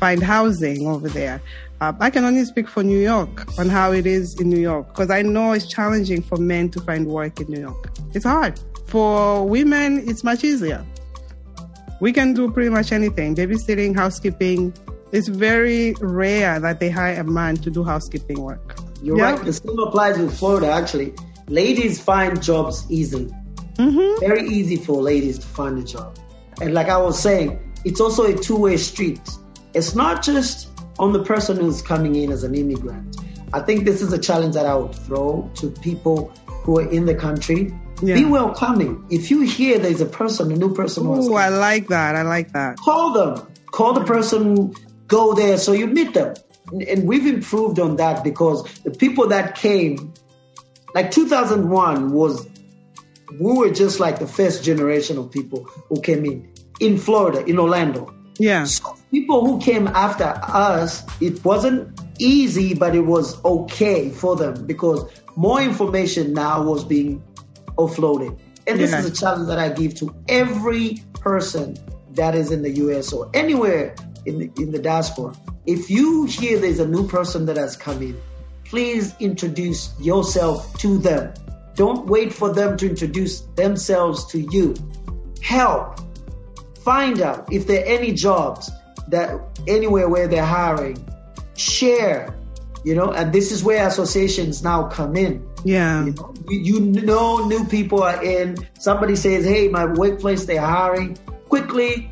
[0.05, 1.41] find housing over there.
[1.81, 4.89] Uh, I can only speak for New York on how it is in New York
[4.89, 7.91] because I know it's challenging for men to find work in New York.
[8.13, 8.61] It's hard.
[8.87, 10.85] For women, it's much easier.
[12.03, 14.75] We can do pretty much anything babysitting, housekeeping.
[15.13, 18.77] It's very rare that they hire a man to do housekeeping work.
[19.03, 19.31] You're Yeah.
[19.33, 19.43] right.
[19.45, 21.15] The same applies with Florida, actually.
[21.49, 23.31] Ladies find jobs easily.
[23.79, 26.19] Very easy for ladies to find a job.
[26.61, 27.49] And like I was saying,
[27.87, 29.21] it's also a two way street.
[29.75, 33.17] It's not just on the person who's coming in as an immigrant.
[33.53, 37.07] I think this is a challenge that I would throw to people who are in
[37.07, 37.73] the country.
[38.03, 38.15] Yeah.
[38.17, 39.05] Be welcoming.
[39.11, 42.17] If you hear there's a person, a new person Oh, I like that.
[42.17, 42.77] I like that.
[42.79, 44.73] call them call the person
[45.09, 46.33] go there so you meet them
[46.89, 50.15] and we've improved on that because the people that came
[50.95, 52.49] like 2001 was
[53.41, 57.59] we were just like the first generation of people who came in in florida in
[57.59, 58.65] orlando Yeah.
[58.65, 64.67] so people who came after us it wasn't easy but it was okay for them
[64.67, 65.05] because
[65.37, 67.23] more information now was being
[67.77, 68.39] offloaded.
[68.67, 69.01] And this Yeah.
[69.01, 71.77] is a challenge that i give to every person
[72.13, 73.95] that is in the us or anywhere
[74.27, 75.35] in the, in the diaspora.
[75.67, 78.17] If you hear there's a new person that has come in
[78.65, 81.33] please introduce yourself to them.
[81.75, 84.75] Don't wait for them to introduce themselves to you.
[85.43, 86.01] Help
[86.85, 88.71] find out if there are any jobs
[89.09, 90.97] that anywhere where they're hiring
[91.57, 92.37] share
[92.85, 95.47] you know and this is where associations now come in.
[95.65, 96.05] Yeah.
[96.05, 98.57] you know, you, you know new people are in.
[98.79, 101.17] Somebody says hey my workplace they're hiring.
[101.49, 102.11] Quickly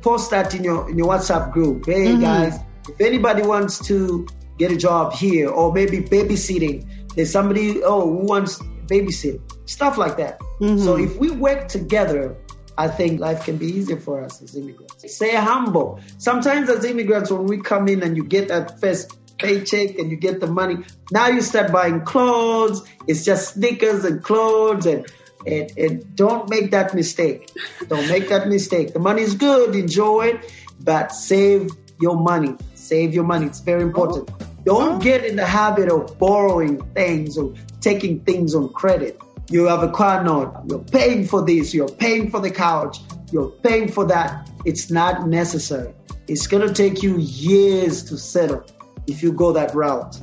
[0.00, 1.86] post that in your in your whatsapp group.
[1.86, 2.22] Hey mm-hmm.
[2.22, 4.26] guys if anybody wants to
[4.58, 10.16] get a job here or maybe babysitting there's somebody oh who wants babysit stuff like
[10.16, 10.40] that.
[10.60, 10.78] Mm-hmm.
[10.78, 12.36] So if we work together
[12.82, 15.04] I think life can be easier for us as immigrants.
[15.14, 16.00] Stay humble.
[16.18, 20.16] Sometimes as immigrants, when we come in and you get that first paycheck and you
[20.16, 20.78] get the money,
[21.12, 22.82] now you start buying clothes.
[23.06, 25.06] It's just sneakers and clothes and
[25.46, 27.50] and, and don't make that mistake.
[27.86, 28.92] Don't make that mistake.
[28.92, 32.56] The money is good, enjoy it, but save your money.
[32.74, 33.46] Save your money.
[33.46, 34.28] It's very important.
[34.64, 39.20] Don't get in the habit of borrowing things or taking things on credit.
[39.50, 40.54] You have a car note.
[40.68, 41.74] You're paying for this.
[41.74, 42.98] You're paying for the couch.
[43.30, 44.50] You're paying for that.
[44.64, 45.94] It's not necessary.
[46.28, 48.64] It's going to take you years to settle
[49.06, 50.18] if you go that route.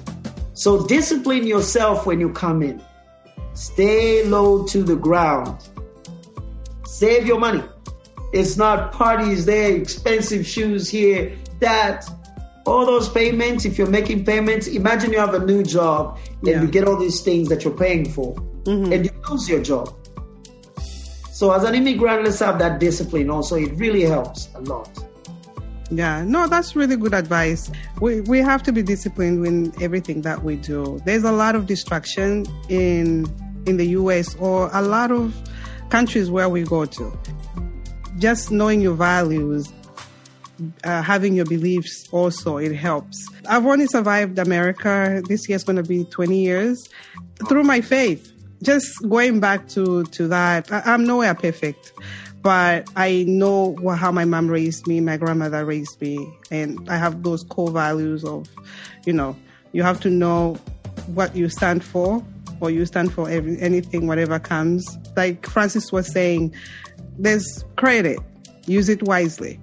[0.54, 2.82] So discipline yourself when you come in.
[3.54, 5.68] Stay low to the ground.
[6.86, 7.64] Save your money.
[8.34, 12.10] It's not parties there, expensive shoes here, that.
[12.66, 16.62] All those payments, if you're making payments, imagine you have a new job and Yeah.
[16.62, 18.36] you get all these things that you're paying for
[18.70, 19.96] and you lose your job.
[21.32, 23.56] So as an immigrant, let's have that discipline also.
[23.56, 24.90] It really helps a lot.
[25.92, 27.72] Yeah, no, that's really good advice.
[28.00, 31.00] We we have to be disciplined in everything that we do.
[31.06, 33.26] There's a lot of distraction in
[33.66, 35.34] in the US or a lot of
[35.90, 37.20] countries where we go to.
[38.20, 39.72] Just knowing your values
[40.84, 43.26] uh, having your beliefs also it helps.
[43.48, 45.22] I've only survived America.
[45.28, 46.88] This year's going to be 20 years
[47.48, 48.32] through my faith.
[48.62, 51.94] Just going back to to that, I, I'm nowhere perfect,
[52.42, 57.24] but I know how my mom raised me, my grandmother raised me, and I have
[57.24, 58.50] those core values of,
[59.06, 59.36] you know,
[59.72, 60.56] you have to know
[61.14, 62.26] what you stand for,
[62.60, 64.86] or you stand for every, anything, whatever comes.
[65.16, 66.54] Like Francis was saying,
[67.18, 68.20] there's credit,
[68.66, 69.60] use it wisely.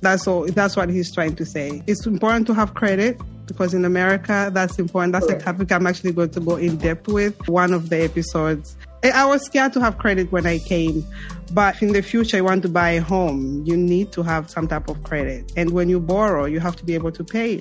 [0.00, 0.46] That's all.
[0.46, 1.82] That's what he's trying to say.
[1.86, 3.20] It's important to have credit
[3.52, 5.12] because in America, that's important.
[5.12, 8.76] That's a topic I'm actually going to go in depth with one of the episodes.
[9.04, 11.04] I- was scared to have credit when I came,
[11.52, 14.68] but in the future, you want to buy a home, you need to have some
[14.68, 15.52] type of credit.
[15.56, 17.60] And when you borrow, you have to be able to pay,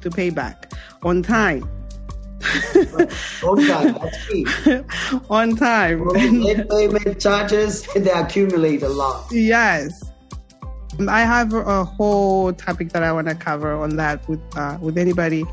[0.00, 0.72] to pay back
[1.02, 1.68] on time,
[3.42, 4.46] On time, that's key.
[5.30, 6.06] on time.
[6.08, 9.26] Late payment charges, they accumulate a lot.
[9.30, 10.03] Yes.
[11.00, 14.96] I have a whole topic that I want to cover on that with uh, with
[14.96, 15.44] anybody.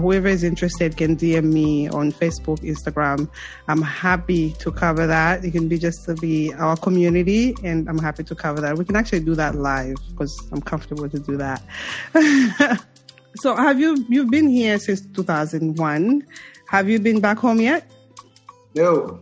[0.00, 3.30] Whoever is interested can DM me on Facebook, Instagram.
[3.68, 5.42] I'm happy to cover that.
[5.42, 8.76] It can be just to be our community, and I'm happy to cover that.
[8.76, 11.62] We can actually do that live because I'm comfortable to do that.
[13.36, 16.26] so, have you you've been here since 2001?
[16.68, 17.90] Have you been back home yet?
[18.74, 19.20] No,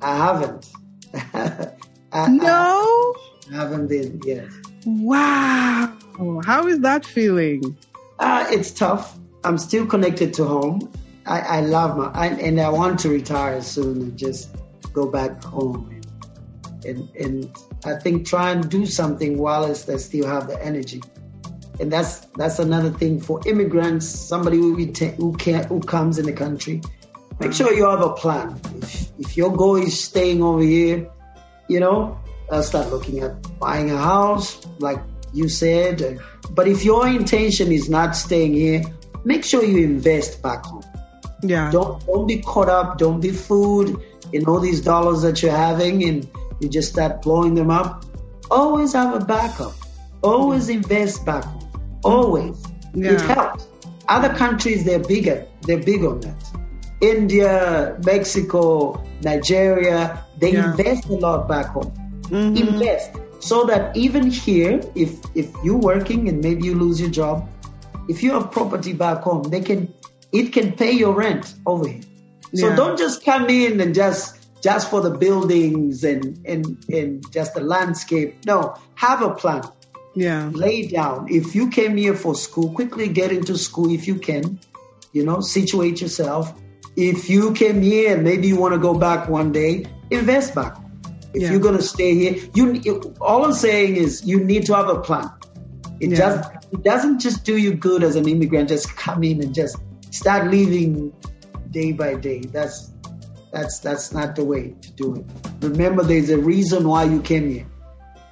[0.00, 0.70] I haven't.
[2.12, 3.14] I, No.
[3.16, 4.48] I haven't been yet.
[4.86, 5.92] Wow.
[6.44, 7.76] How is that feeling?
[8.18, 9.18] Uh, it's tough.
[9.44, 10.92] I'm still connected to home.
[11.26, 14.54] I, I love my, I, and I want to retire soon and just
[14.92, 16.00] go back home.
[16.84, 21.02] And, and I think try and do something while I still have the energy.
[21.80, 26.26] And that's that's another thing for immigrants, somebody who reta- who can who comes in
[26.26, 26.82] the country.
[27.40, 28.60] Make sure you have a plan.
[28.76, 31.08] If, if your goal is staying over here,
[31.68, 32.20] you know,
[32.52, 35.00] uh, start looking at buying a house, like
[35.32, 36.20] you said.
[36.50, 38.82] But if your intention is not staying here,
[39.24, 40.84] make sure you invest back home.
[41.42, 41.70] Yeah.
[41.72, 42.98] Don't don't be caught up.
[42.98, 44.00] Don't be fooled
[44.32, 46.28] in all these dollars that you're having, and
[46.60, 48.04] you just start blowing them up.
[48.50, 49.72] Always have a backup.
[50.22, 52.00] Always invest back home.
[52.04, 52.62] Always.
[52.94, 53.66] It helps.
[54.08, 55.46] Other countries they're bigger.
[55.62, 56.36] They're big on that.
[57.00, 60.70] India, Mexico, Nigeria, they Yeah.
[60.70, 61.92] invest a lot back home.
[62.32, 62.56] Mhm.
[62.58, 67.46] Invest so that even here, if if you're working and maybe you lose your job,
[68.08, 69.88] if you have property back home, they can
[70.32, 72.00] it can pay your rent over here.
[72.54, 72.76] So Yeah.
[72.76, 77.60] don't just come in and just just for the buildings and and and just the
[77.60, 78.30] landscape.
[78.46, 79.62] No, have a plan.
[80.14, 80.50] Yeah.
[80.52, 81.26] Lay down.
[81.28, 84.58] If you came here for school, quickly get into school if you can.
[85.12, 86.52] You know, situate yourself.
[86.96, 90.76] If you came here and maybe you want to go back one day, invest back.
[91.34, 91.50] If Yeah.
[91.52, 95.00] you're gonna stay here, you you- all I'm saying is you need to have a
[95.00, 95.30] plan.
[96.00, 96.16] It Yeah.
[96.18, 98.68] just it doesn't just do you good as an immigrant.
[98.68, 99.76] Just come in and just
[100.10, 101.12] start living
[101.70, 102.42] day by day.
[102.52, 102.90] That's
[103.52, 105.24] that's that's not the way to do it.
[105.62, 107.66] Remember, there's a reason why you came here.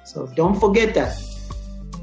[0.05, 1.15] So don't forget that.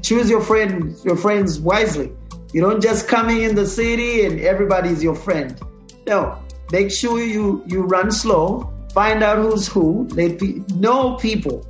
[0.01, 2.11] Choose your friends, your friends wisely.
[2.53, 5.55] You don't just come in the city and everybody's your friend.
[6.07, 6.35] No,
[6.71, 8.71] make sure you you run slow.
[8.93, 10.07] Find out who's who.
[10.11, 11.65] Let pe- know people.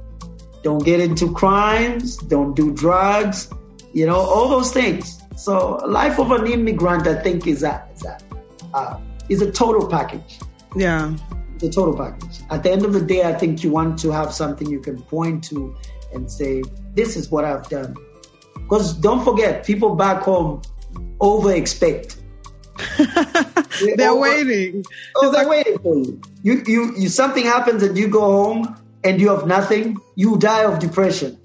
[0.63, 2.17] Don't get into crimes.
[2.17, 3.49] Don't do drugs.
[3.93, 5.19] You know all those things.
[5.35, 8.17] So, life of an immigrant, I think, is a is a,
[8.73, 10.39] uh, is a total package
[10.75, 11.15] Yeah.
[11.59, 12.39] the total package.
[12.49, 15.01] At the end of the day, I think you want to have something you can
[15.01, 15.75] point to
[16.13, 16.63] and say,
[16.95, 17.95] "This is what I've done."
[18.53, 20.61] Because don't forget, people back home
[21.19, 22.17] over expect.
[23.95, 24.83] They're waiting.
[25.15, 26.21] Oh, they're waiting for you.
[26.43, 27.09] You, you, you.
[27.09, 29.97] Something happens and you go home and you have nothing.
[30.15, 31.37] You die of depression.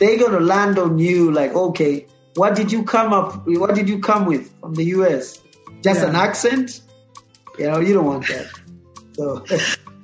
[0.00, 2.06] They're gonna land on you like, okay,
[2.36, 3.46] what did you come up?
[3.46, 5.40] What did you come with from the U.S.?
[5.82, 6.08] Just Yeah.
[6.08, 6.80] an accent?
[7.58, 8.50] You know, you don't want that.
[9.14, 9.44] So.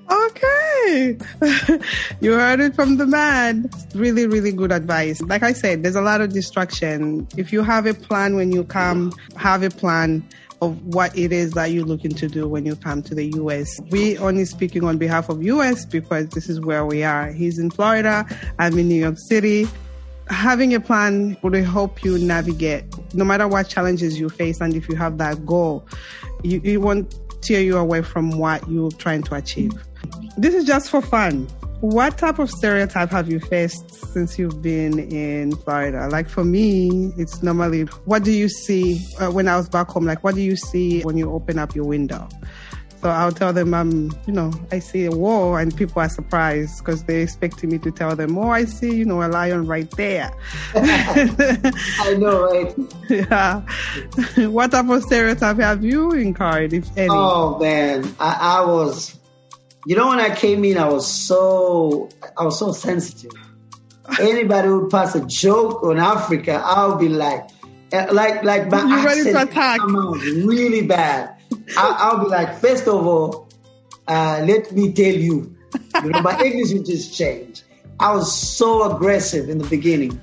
[0.09, 1.19] Okay.
[2.21, 3.69] you heard it from the man.
[3.93, 5.21] Really, really good advice.
[5.23, 7.27] Like I said, there's a lot of distraction.
[7.37, 10.25] If you have a plan when you come, have a plan
[10.63, 13.81] of what it is that you're looking to do when you come to the US.
[13.91, 17.31] We only speaking on behalf of US because this is where we are.
[17.33, 18.27] He's in Florida.
[18.59, 19.69] I'm in New York City.
[20.29, 24.61] Having a plan will help you navigate no matter what challenges you face.
[24.61, 25.87] And if you have that goal,
[26.43, 29.73] you, it won't tear you away from what you're trying to achieve.
[30.37, 31.49] This is just for fun.
[31.81, 36.09] What type of stereotype have you faced since you've been in Florida?
[36.09, 40.07] Like for me, it's normally what do you see uh, when I was back home?
[40.07, 42.29] Like what do you see when you open up your window?
[43.03, 46.79] So I'll tell them I'm, you know, I see a wall and people are surprised
[46.79, 49.91] because they're expecting me to tell them, oh, I see, you know, a lion right
[49.93, 50.33] there.
[50.75, 52.75] I know, right?
[53.11, 53.61] yeah.
[54.49, 57.11] what type of stereotype have you encountered, if any?
[57.11, 59.17] Oh man, I, I was.
[59.87, 63.31] You know, when I came in, I was so I was so sensitive.
[64.21, 67.49] Anybody would pass a joke on Africa, I'll be like,
[67.93, 69.79] eh, like, like my You ready to accent attack.
[69.81, 71.37] come out really bad.
[71.77, 73.49] I, I'll be like, first of all,
[74.09, 75.57] uh, let me tell you,
[76.03, 77.63] you know, my English would just change.
[77.99, 80.21] I was so aggressive in the beginning.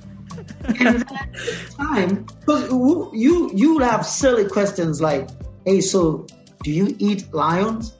[0.78, 5.28] And at the time, because you you would have silly questions like,
[5.64, 6.26] "Hey, so
[6.62, 7.92] do you eat lions?"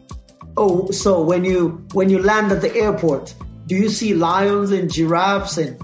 [0.56, 3.34] Oh, so when you when you land at the airport,
[3.66, 5.80] do you see lions and giraffes and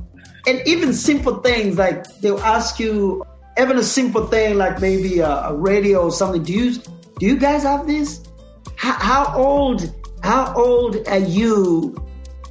[0.47, 3.25] and even simple things like they'll ask you
[3.59, 6.43] even a simple thing like maybe a, a radio or something.
[6.43, 6.75] Do you
[7.19, 8.23] do you guys have this?
[8.77, 11.95] How, how old how old are you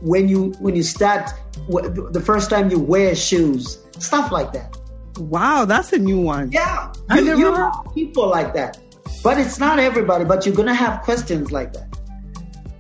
[0.01, 1.31] when you when you start
[1.67, 3.79] the first time you wear shoes?
[3.97, 4.77] Stuff like that.
[5.17, 6.51] Wow, that's a new one.
[6.51, 8.77] Yeah, I you, never you have people like that,
[9.23, 10.25] but it's not everybody.
[10.25, 11.98] But you're gonna have questions like that.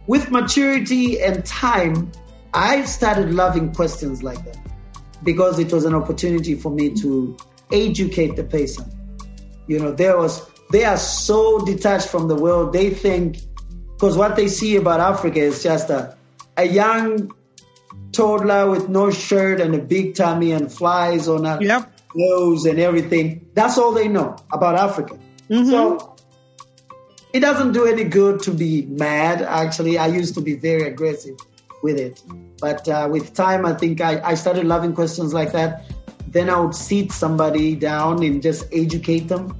[0.09, 2.11] With maturity and time,
[2.51, 4.57] I started loving questions like that
[5.23, 7.37] because it was an opportunity for me to
[7.71, 8.91] educate the patient.
[9.67, 12.73] You know, there was they are so detached from the world.
[12.73, 13.37] They think
[13.93, 16.17] because what they see about Africa is just a
[16.57, 17.31] a young
[18.11, 21.91] toddler with no shirt and a big tummy and flies on a Yep.
[22.15, 23.45] nose and everything.
[23.53, 25.19] That's all they know about Africa.
[25.51, 25.69] Mm-hmm.
[25.69, 26.08] So
[27.33, 29.41] it doesn't do any good to be mad.
[29.41, 31.37] Actually, I used to be very aggressive
[31.83, 32.21] with it,
[32.59, 35.85] but uh, with time, I think I, I started loving questions like that.
[36.27, 39.55] Then I would sit somebody down and just educate them.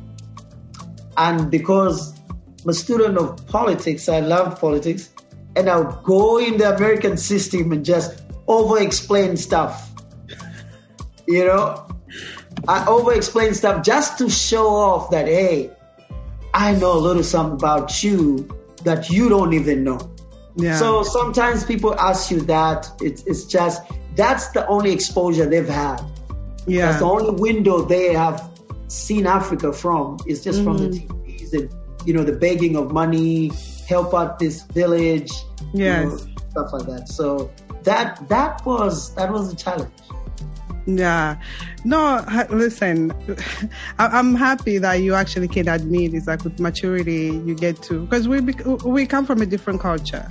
[1.17, 2.13] And because
[2.63, 5.09] I'm a student of politics, I love politics,
[5.55, 9.91] and I would go in the American system and just over explain stuff.
[11.27, 11.87] You know,
[12.67, 15.71] I over explain stuff just to show off that, hey,
[16.53, 18.47] I know a little something about you
[18.83, 20.11] that you don't even know.
[20.55, 20.77] Yeah.
[20.77, 22.89] So sometimes people ask you that.
[23.01, 23.81] It's, it's just,
[24.15, 26.01] that's the only exposure they've had.
[26.67, 26.87] yeah.
[26.87, 28.49] That's the only window they have
[28.87, 31.13] seen Africa from is just from the Mm-hmm.
[31.13, 31.73] TVs and,
[32.05, 33.51] you know, the begging of money,
[33.87, 35.31] help out this village,
[35.73, 36.17] you know,
[36.49, 37.07] stuff like that.
[37.09, 37.51] So
[37.83, 39.91] that, that was, that was a challenge.
[40.85, 41.39] Yeah.
[41.85, 43.13] No, listen,
[43.99, 48.27] I'm happy that you actually can admit it's like with maturity you get to, because
[48.27, 50.27] we, we come from a different culture.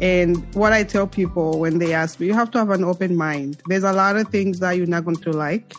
[0.00, 3.16] And what I tell people when they ask me, you have to have an open
[3.16, 3.62] mind.
[3.66, 5.74] There's a lot of things that you're not going to like.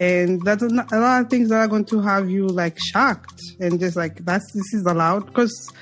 [0.00, 3.78] And there's a lot of things that are going to have you like shocked and
[3.78, 5.26] just like, that's, this is allowed.
[5.26, 5.72] Because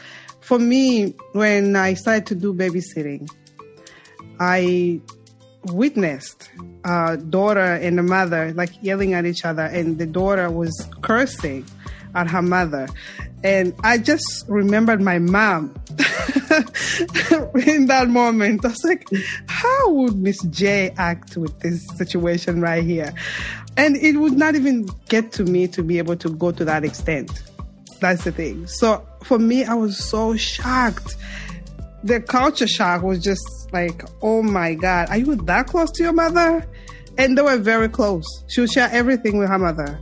[0.41, 3.29] for me, when I started to do babysitting,
[4.39, 5.01] I
[5.73, 6.51] witnessed
[6.85, 11.65] a daughter and a mother like yelling at each other, and the daughter was cursing
[12.15, 12.89] at her mother.
[13.45, 18.65] And I just remembered my mom in that moment.
[18.65, 19.09] I was like,
[19.47, 23.13] how would Miss J act with this situation right here?
[23.77, 26.85] And it would not even get to me to be able to go to that
[26.85, 27.31] extent.
[28.01, 28.67] That's the thing.
[28.67, 31.17] So for me, I was so shocked
[32.05, 36.13] the culture shock was just like, oh my God, are you that close to your
[36.13, 36.67] mother?
[37.17, 38.25] And they were very close.
[38.47, 39.99] She would share everything with her mother.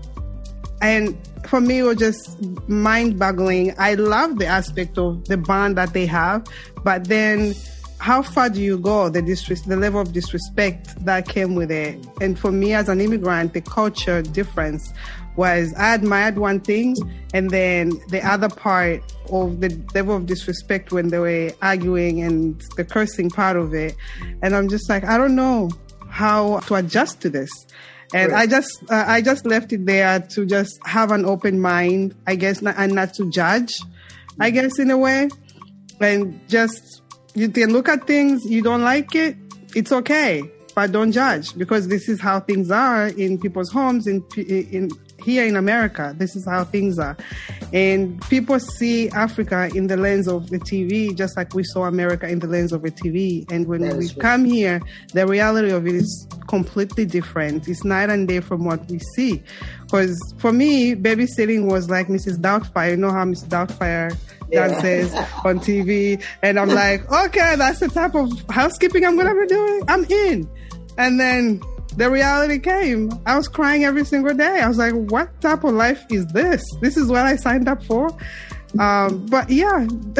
[0.82, 3.74] And for me, it was just mind boggling.
[3.78, 6.46] I love the aspect of the bond that they have,
[6.84, 7.54] but then
[7.98, 9.08] how far do you go?
[9.08, 12.06] The disres- the level of disrespect that came with it.
[12.20, 14.92] And for me as an immigrant, the culture difference
[15.36, 16.96] was I admired one thing
[17.34, 22.60] and then the other part of the level of disrespect when they were arguing and
[22.76, 23.94] the cursing part of it.
[24.42, 25.70] And I'm just like, I don't know
[26.08, 27.50] how to adjust to this.
[28.14, 28.42] And Right.
[28.42, 32.36] I just, uh, I just left it there to just have an open mind, I
[32.36, 33.74] guess, not, and not to judge,
[34.38, 35.28] I guess, in a way.
[36.00, 37.02] And just,
[37.34, 39.36] you can look at things, you don't like it,
[39.74, 44.24] it's okay, but don't judge because this is how things are in people's homes, in,
[44.36, 44.90] in,
[45.26, 46.14] here in America.
[46.16, 47.16] This is how things are.
[47.72, 52.28] And people see Africa in the lens of the TV, just like we saw America
[52.28, 53.44] in the lens of the TV.
[53.50, 54.18] And when That we right.
[54.20, 54.80] come here,
[55.12, 57.66] the reality of it is completely different.
[57.68, 59.42] It's night and day from what we see.
[59.82, 62.38] Because for me, babysitting was like Mrs.
[62.38, 62.90] Doubtfire.
[62.92, 63.48] You know how Mrs.
[63.48, 64.16] Doubtfire
[64.50, 64.68] Yeah.
[64.68, 65.12] dances
[65.44, 66.22] on TV.
[66.42, 69.82] And I'm like, okay, that's the type of housekeeping I'm going to be doing.
[69.88, 70.48] I'm in.
[70.98, 71.60] And then
[71.96, 73.10] the reality came.
[73.24, 74.60] I was crying every single day.
[74.60, 76.62] I was like, what type of life is this?
[76.80, 78.10] This is what I signed up for.
[78.78, 79.86] Um, but yeah,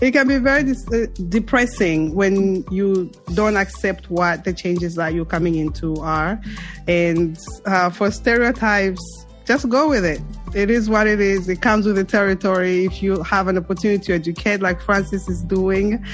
[0.00, 5.14] it can be very dis- uh, depressing when you don't accept what the changes that
[5.14, 6.40] you're coming into are.
[6.86, 9.02] And uh, for stereotypes,
[9.44, 10.20] just go with it.
[10.54, 11.48] It is what it is.
[11.48, 12.84] It comes with the territory.
[12.84, 16.04] If you have an opportunity to educate, like Francis is doing,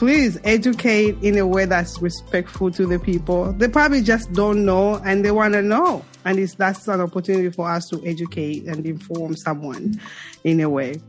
[0.00, 3.52] please educate in a way that's respectful to the people.
[3.52, 6.02] They probably just don't know and they want to know.
[6.24, 10.00] And it's, that's an opportunity for us to educate and inform someone
[10.42, 11.02] in a way.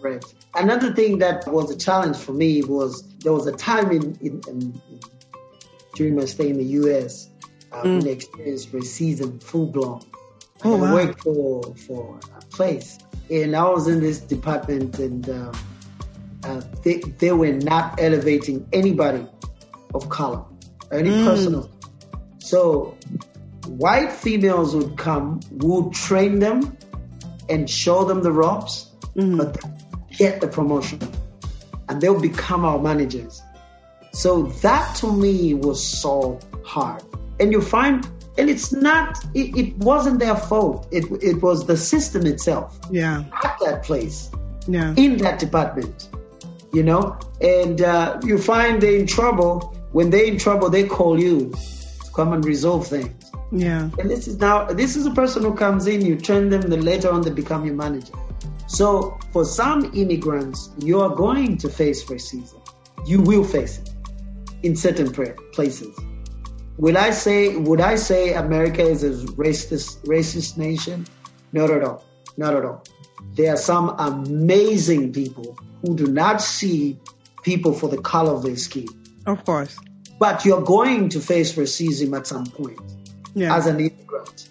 [0.00, 0.24] Right.
[0.54, 4.40] Another thing that was a challenge for me was there was a time in, in,
[4.48, 4.80] in
[5.94, 7.28] during my stay in the US
[7.72, 10.00] uh, when I experienced racism full blown.
[10.64, 10.94] Oh, I wow.
[10.94, 12.98] worked for for a place,
[13.30, 15.52] and I was in this department, and um,
[16.44, 19.26] uh, they they were not elevating anybody
[19.94, 20.42] of color,
[20.92, 21.68] any person of.
[22.38, 22.96] So,
[23.66, 26.76] white females would come, would train them,
[27.48, 29.58] and show them the ropes, but
[30.16, 31.00] get the promotion,
[31.88, 33.42] and they'll become our managers.
[34.12, 37.02] So that to me was so hard.
[37.40, 38.04] And you find,
[38.38, 40.88] and it's not, it, it wasn't their fault.
[40.90, 43.24] It, it was the system itself Yeah.
[43.44, 44.30] at that place,
[44.66, 44.94] Yeah.
[44.96, 46.08] in that department,
[46.72, 47.18] you know?
[47.40, 49.74] And uh, you find they're in trouble.
[49.92, 51.52] When they're in trouble, they call you
[52.04, 53.30] to come and resolve things.
[53.50, 53.90] Yeah.
[53.98, 56.82] And this is now, this is a person who comes in, you train them, then
[56.82, 58.12] later on they become your manager.
[58.66, 62.60] So for some immigrants, you are going to face racism.
[63.06, 63.90] You will face it
[64.62, 65.10] in certain
[65.52, 65.98] places.
[66.76, 71.06] Will I say, would I say America is a racist, racist nation?
[71.52, 72.04] Not at all.
[72.36, 72.84] Not at all.
[73.34, 76.98] There are some amazing people who do not see
[77.42, 78.86] people for the color of their skin.
[79.26, 79.78] Of course.
[80.18, 82.80] But you're going to face racism at some point
[83.34, 83.54] Yeah.
[83.54, 84.48] as an immigrant.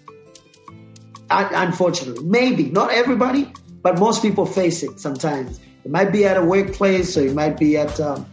[1.30, 3.52] Unfortunately, maybe not everybody,
[3.82, 5.60] but most people face it sometimes.
[5.84, 8.26] It might be at a workplace, or it might be at um,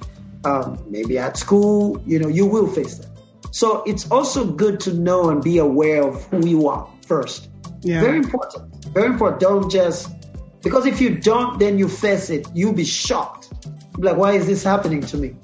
[0.46, 2.02] um, maybe at school.
[2.06, 3.10] You know, you will face that.
[3.52, 7.50] So it's also good to know and be aware of who you are first.
[7.82, 8.02] Yeah.
[8.02, 8.74] Very important.
[8.94, 9.42] Very important.
[9.42, 10.10] Don't just
[10.66, 12.48] because if you don't, then you face it.
[12.56, 13.54] You'll be shocked.
[14.00, 15.36] Like, why is this happening to me?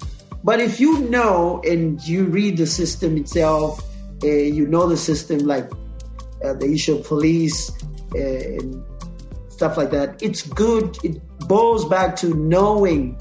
[0.42, 3.80] But if you know and you read the system itself,
[4.24, 5.70] uh, you know the system like
[6.44, 7.70] uh, the issue of police
[8.16, 8.84] uh, and
[9.48, 10.20] stuff like that.
[10.20, 10.98] It's good.
[11.04, 13.16] It boils back to knowing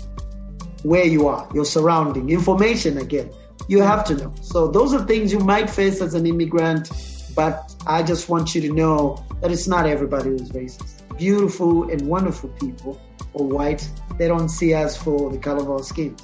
[0.81, 3.31] where you are, your surrounding, information again.
[3.67, 4.33] You have to know.
[4.41, 6.89] So those are things you might face as an immigrant,
[7.35, 11.00] but I just want you to know that it's not everybody who's racist.
[11.17, 12.99] Beautiful and wonderful people
[13.33, 13.87] or white,
[14.17, 16.15] they don't see us for the color of our skin.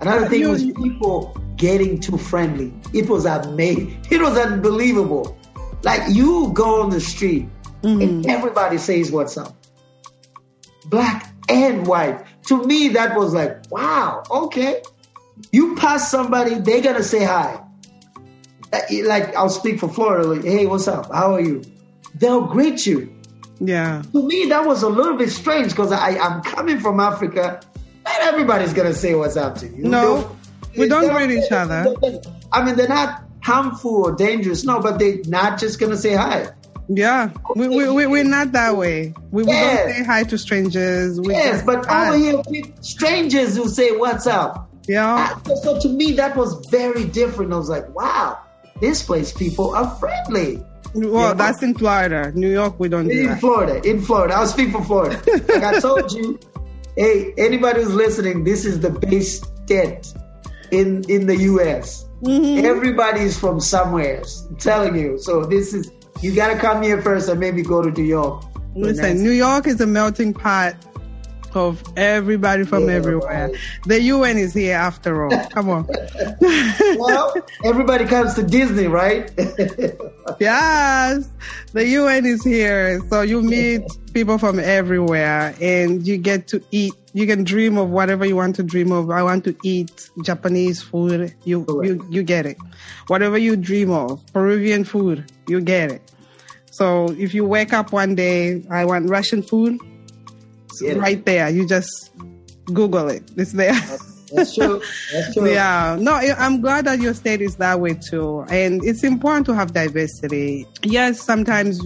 [0.00, 2.72] Another thing was people getting too friendly.
[2.92, 4.04] It was amazing.
[4.10, 5.38] It was unbelievable.
[5.82, 7.48] Like you go on the street
[7.82, 8.00] mm-hmm.
[8.00, 9.56] and everybody says what's up.
[10.86, 12.24] Black and white.
[12.46, 14.82] To me, that was like, wow, okay.
[15.52, 17.62] You pass somebody, they're gonna say hi.
[19.04, 21.12] Like I'll speak for Florida, like, hey, what's up?
[21.12, 21.62] How are you?
[22.14, 23.15] They'll greet you
[23.60, 24.02] Yeah.
[24.12, 27.60] to me that was a little bit strange because I I'm coming from Africa.
[28.04, 29.84] Not everybody's gonna say what's up to you.
[29.84, 30.28] No,
[30.74, 31.94] They- we don't greet each other.
[32.52, 36.48] I mean, they're not harmful or dangerous, no, but they're not just gonna say hi.
[36.88, 37.30] Yeah.
[37.56, 39.12] We, we, we, we're not that way.
[39.32, 41.20] We, we don't say hi to strangers.
[41.20, 42.10] We Yes, but hi.
[42.10, 42.18] over
[42.52, 44.70] here, strangers who say what's up.
[44.86, 45.16] Yeah.
[45.18, 47.52] Ah, So to me, that was very different.
[47.52, 48.38] I was like, wow,
[48.80, 50.62] this place people are friendly.
[50.94, 51.34] Well, Yeah.
[51.34, 52.32] that's in Florida.
[52.34, 53.40] New York, we don't do In that.
[53.40, 54.34] Florida, in Florida.
[54.34, 55.20] I'll speak for Florida.
[55.48, 56.38] like I told you,
[56.96, 60.12] hey, anybody who's listening, this is the base state
[60.70, 62.04] in in the US.
[62.22, 62.64] Mm-hmm.
[62.64, 64.22] Everybody's from somewhere.
[64.48, 65.18] I'm telling you.
[65.18, 65.90] So this is
[66.22, 68.42] you gotta come here first and maybe go to New York.
[68.74, 70.74] Listen, New York is a melting pot
[71.56, 73.50] of everybody from Yeah, everywhere.
[73.86, 75.46] The UN is here after all.
[75.50, 75.88] Come on.
[76.98, 77.34] well,
[77.64, 79.30] everybody comes to Disney, right?
[80.40, 81.30] Yes,
[81.72, 83.00] the UN is here.
[83.08, 83.82] So you meet
[84.12, 86.92] people from everywhere and you get to eat.
[87.14, 89.08] You can dream of whatever you want to dream of.
[89.10, 91.32] I want to eat Japanese food.
[91.44, 91.88] You, Correct.
[91.88, 92.58] you, you get it.
[93.06, 96.02] Whatever you dream of, Peruvian food, you get it.
[96.70, 99.80] So if you wake up one day, I want Russian food,
[100.80, 101.48] it's Get right there.
[101.50, 102.10] You just
[102.64, 103.30] Google it.
[103.36, 103.74] It's there.
[104.32, 104.82] That's true.
[105.12, 105.50] That's true.
[105.50, 108.44] Yeah, no, I'm glad that your state is that way too.
[108.50, 110.66] And it's important to have diversity.
[110.82, 111.80] Yes, sometimes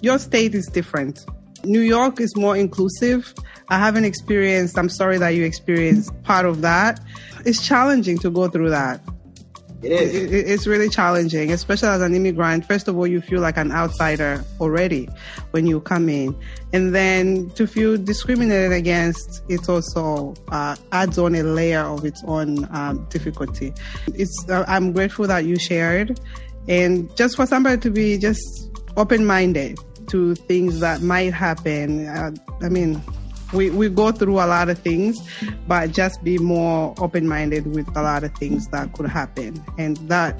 [0.00, 1.24] your state is different.
[1.64, 3.32] New York is more inclusive.
[3.68, 7.00] I haven't experienced, I'm sorry that you experienced part of that.
[7.46, 9.00] It's challenging to go through that.
[9.84, 10.14] It is.
[10.14, 12.66] It- it- it's really challenging, especially as an immigrant.
[12.66, 15.08] First of all, you feel like an outsider already
[15.52, 16.34] when you come in.
[16.72, 22.22] And then to feel discriminated against, it also uh, adds on a layer of its
[22.26, 23.72] own um, difficulty.
[24.14, 26.18] It's, uh, I'm grateful that you shared.
[26.66, 29.78] And just for somebody to be just open minded
[30.08, 32.06] to things that might happen.
[32.08, 32.30] Uh,
[32.62, 33.02] I mean,
[33.54, 35.20] we, we go through a lot of things,
[35.66, 39.64] but just be more open minded with a lot of things that could happen.
[39.78, 40.38] And that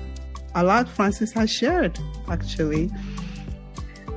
[0.55, 1.99] a lot Francis has shared,
[2.29, 2.91] actually.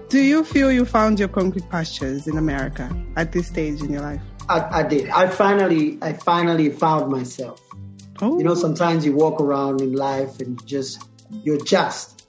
[0.09, 4.01] Do you feel you found your concrete pastures in America at this stage in your
[4.01, 4.21] life?
[4.49, 5.09] I, I did.
[5.09, 7.61] I finally, I finally found myself.
[8.21, 8.55] Oh, You know, oh.
[8.55, 11.03] sometimes you walk around in life and just,
[11.43, 12.25] you're just.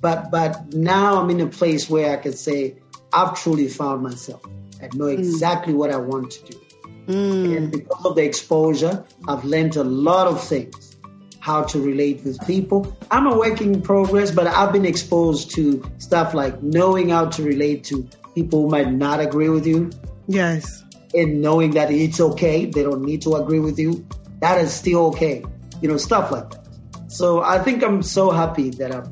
[0.00, 2.76] But, but now I'm in a place where I can say
[3.12, 4.42] I've truly found myself.
[4.82, 5.18] I know mm.
[5.18, 6.60] exactly what I want to do.
[7.06, 7.56] Mm.
[7.56, 10.96] And because of the exposure, I've learned a lot of things.
[11.40, 12.94] How to relate with people.
[13.10, 17.42] I'm a work in progress, but I've been exposed to stuff like knowing how to
[17.42, 19.90] relate to people who might not agree with you
[20.28, 20.84] yes.
[21.14, 22.66] and knowing that it's okay.
[22.66, 24.06] They don't need to agree with you.
[24.40, 25.42] That is still okay.
[25.80, 26.68] You know, stuff like that.
[27.08, 29.08] So I think I'm so happy that I've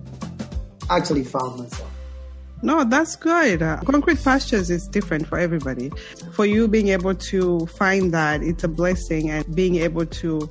[0.91, 1.91] actually found myself.
[2.61, 3.63] No, that's good.
[3.63, 5.91] Uh, concrete pastures is different for everybody.
[6.33, 10.51] For you being able to find that, it's a blessing and being able to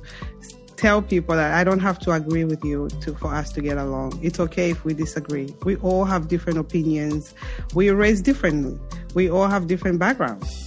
[0.76, 3.76] tell people that I don't have to agree with you to, for us to get
[3.76, 4.18] along.
[4.22, 5.54] It's okay if we disagree.
[5.64, 7.34] We all have different opinions.
[7.74, 8.78] We raised differently.
[9.14, 10.64] We all have different backgrounds.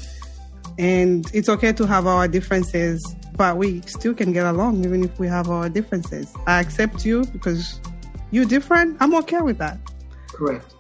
[0.78, 5.18] And it's okay to have our differences, but we still can get along even if
[5.18, 6.32] we have our differences.
[6.46, 7.80] I accept you because
[8.32, 8.98] you're different.
[9.00, 9.80] I'm okay with that.
[10.28, 10.76] Correct.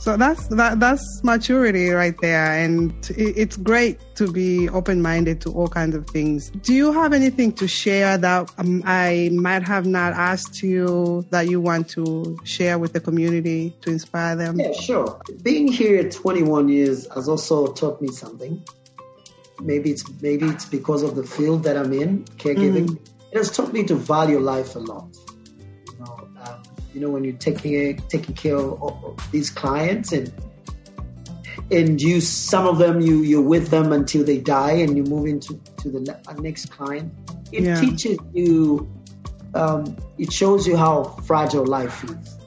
[0.00, 5.42] So that's that that's maturity right there, and it, it's great to be open minded
[5.42, 6.48] to all kinds of things.
[6.62, 11.50] Do you have anything to share that um, I might have not asked you that
[11.50, 14.58] you want to share with the community to inspire them?
[14.58, 15.20] Yeah, sure.
[15.42, 18.64] Being here 21 years has also taught me something.
[19.60, 22.98] Maybe it's maybe it's because of the field that I'm in, caregiving.
[23.32, 25.14] It has taught me to value life a lot.
[26.94, 30.32] You know, when you're taking taking care of, of these clients and
[31.70, 35.26] and you some of them you you're with them until they die and you move
[35.26, 36.00] into to the
[36.40, 37.12] next client.
[37.52, 37.80] It Yeah.
[37.80, 38.88] teaches you.
[39.52, 42.40] Um, it shows you how fragile life is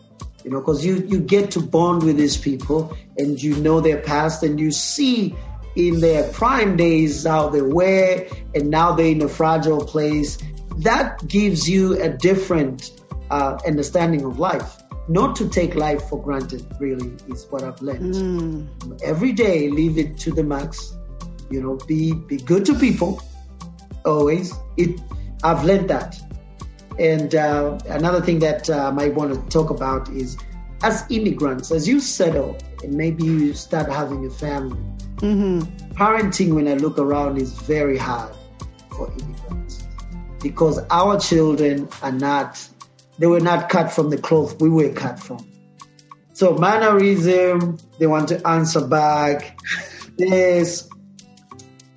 [0.44, 3.98] you know, because you you get to bond with these people and you know their
[3.98, 5.36] past and you see
[5.76, 10.38] in their prime days how they were and now they're in a fragile place.
[10.80, 12.92] That gives you a different
[13.30, 14.82] uh, understanding of life.
[15.10, 18.70] Not to take life for granted, really, is what I've learned.
[19.04, 20.96] Every day, leave it to the max.
[21.50, 23.22] You know, be be good to people.
[24.06, 25.00] Always, it.
[25.44, 26.18] I've learned that.
[27.00, 30.38] And uh, another thing that uh, I might want to talk about is
[30.84, 34.80] as immigrants, as you settle and maybe you start having a family,
[35.96, 38.36] parenting, when I look around, is very hard
[38.92, 39.84] for immigrants
[40.42, 42.60] because our children are not,
[43.20, 45.46] they were not cut from the cloth we were cut from.
[46.34, 49.60] So, mannerism, they want to answer back.
[50.16, 50.88] This,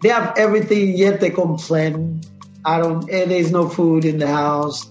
[0.01, 2.23] they have everything, yet they complain.
[2.65, 4.89] I don't, and there's no food in the house.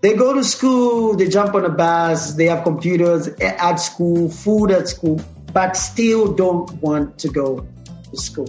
[0.00, 4.30] They go to school, they jump on a bus, they have computers eh, at school,
[4.30, 5.20] food at school,
[5.52, 7.66] but still don't want to go
[8.10, 8.48] to school.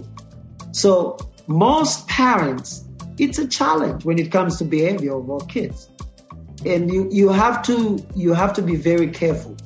[0.72, 2.84] So most parents,
[3.18, 5.90] it's a challenge when it comes to behavior of our kids.
[6.64, 9.56] And you, you have to you have to be very careful.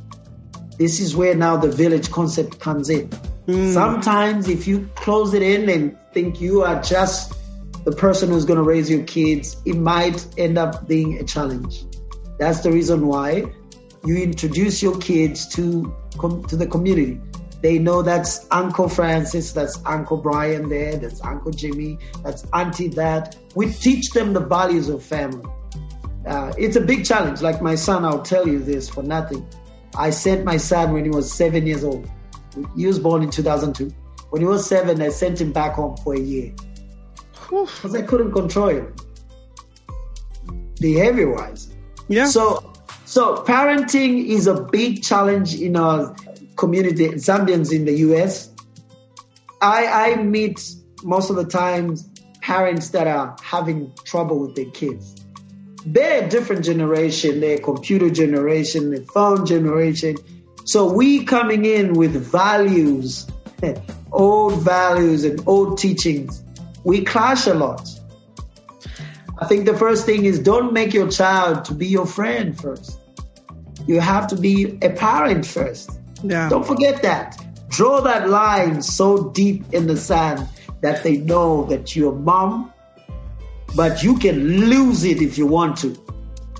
[0.78, 3.08] This is where now the village concept comes in.
[3.46, 3.72] Hmm.
[3.72, 7.34] Sometimes if you close it in and think you are just
[7.84, 11.84] the person who's going to raise your kids, it might end up being a challenge.
[12.38, 13.44] That's the reason why
[14.04, 17.20] you introduce your kids to com- to the community.
[17.62, 23.36] They know that's Uncle Francis, that's Uncle Brian there, that's Uncle Jimmy, that's Auntie that.
[23.54, 25.48] We teach them the values of family.
[26.26, 27.40] Uh, it's a big challenge.
[27.40, 29.46] Like my son, I'll tell you this for nothing.
[29.96, 32.08] I sent my son when he was seven years old.
[32.76, 33.94] He was born in 2002.
[34.30, 36.52] When he was seven, I sent him back home for a year
[37.32, 38.94] because I couldn't control him
[40.80, 41.74] behavior wise.
[42.08, 42.26] Yeah.
[42.26, 42.72] So,
[43.04, 46.14] so parenting is a big challenge in our
[46.56, 48.52] community, Zambians in the US.
[49.60, 52.08] I, I meet most of the times
[52.40, 55.25] parents that are having trouble with their kids.
[55.86, 60.16] They're a different generation, they're computer generation, the phone generation.
[60.64, 63.26] So we coming in with values,
[64.12, 66.42] old values and old teachings,
[66.82, 67.88] we clash a lot.
[69.38, 72.98] I think the first thing is don't make your child to be your friend first.
[73.86, 75.90] You have to be a parent first.
[76.22, 76.48] Yeah.
[76.48, 77.40] Don't forget that.
[77.68, 80.48] Draw that line so deep in the sand
[80.80, 82.72] that they know that you're mom,
[83.74, 85.96] but you can lose it if you want to.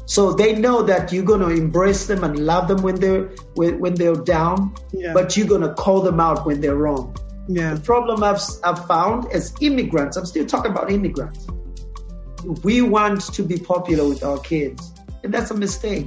[0.07, 3.95] So they know that you're gonna embrace them and love them when they're when, when
[3.95, 5.13] they're down, Yeah.
[5.13, 7.17] but you're gonna call them out when they're wrong.
[7.49, 7.75] Yeah.
[7.75, 11.47] The problem I've, I've found as immigrants, I'm still talking about immigrants.
[12.63, 14.93] We want to be popular with our kids,
[15.25, 16.07] and that's a mistake.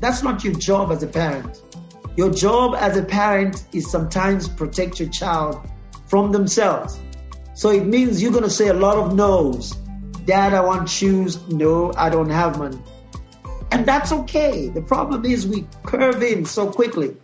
[0.00, 1.62] That's not your job as a parent.
[2.16, 5.60] Your job as a parent is sometimes protect your child
[6.06, 7.00] from themselves.
[7.54, 9.74] So it means you're going to say a lot of no's.
[10.24, 11.46] Dad, I want shoes.
[11.48, 12.78] No, I don't have money.
[13.70, 14.68] And that's okay.
[14.68, 17.16] The problem is we curve in so quickly.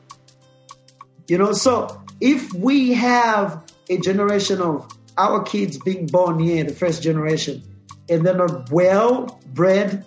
[1.29, 6.75] You know, so if we have a generation of our kids being born here, the
[6.75, 7.63] first generation,
[8.09, 10.05] and they're not well bred,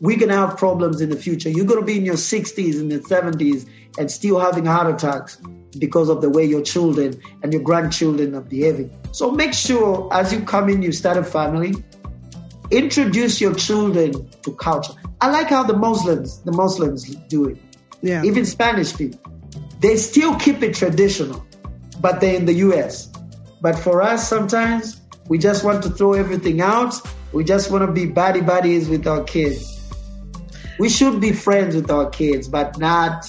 [0.00, 1.48] we're gonna have problems in the future.
[1.48, 3.68] You're gonna be in your 60s and the 70s
[3.98, 5.36] and still having heart attacks
[5.78, 8.90] because of the way your children and your grandchildren are behaving.
[9.12, 11.74] So make sure as you come in, you start a family,
[12.72, 14.94] introduce your children to culture.
[15.20, 17.58] I like how the Muslims, the Muslims do it
[18.00, 18.22] Yeah.
[18.24, 19.20] even Spanish people,
[19.80, 21.44] they still keep it traditional,
[22.00, 23.08] but they're in the US.
[23.60, 26.94] But for us, sometimes we just want to throw everything out.
[27.32, 29.68] We just want to be buddy buddies with our kids.
[30.78, 33.24] We should be friends with our kids, but not.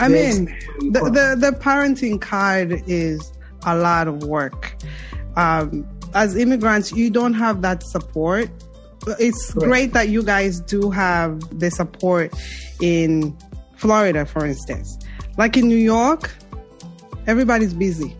[0.00, 0.46] I mean,
[0.80, 3.32] the, the the parenting card is
[3.64, 4.74] a lot of work.
[5.36, 8.48] Um, as immigrants, you don't have that support.
[9.06, 12.34] It's great that you guys do have the support
[12.80, 13.36] in
[13.76, 14.98] Florida, for instance.
[15.36, 16.30] Like in New York,
[17.26, 18.16] everybody's busy.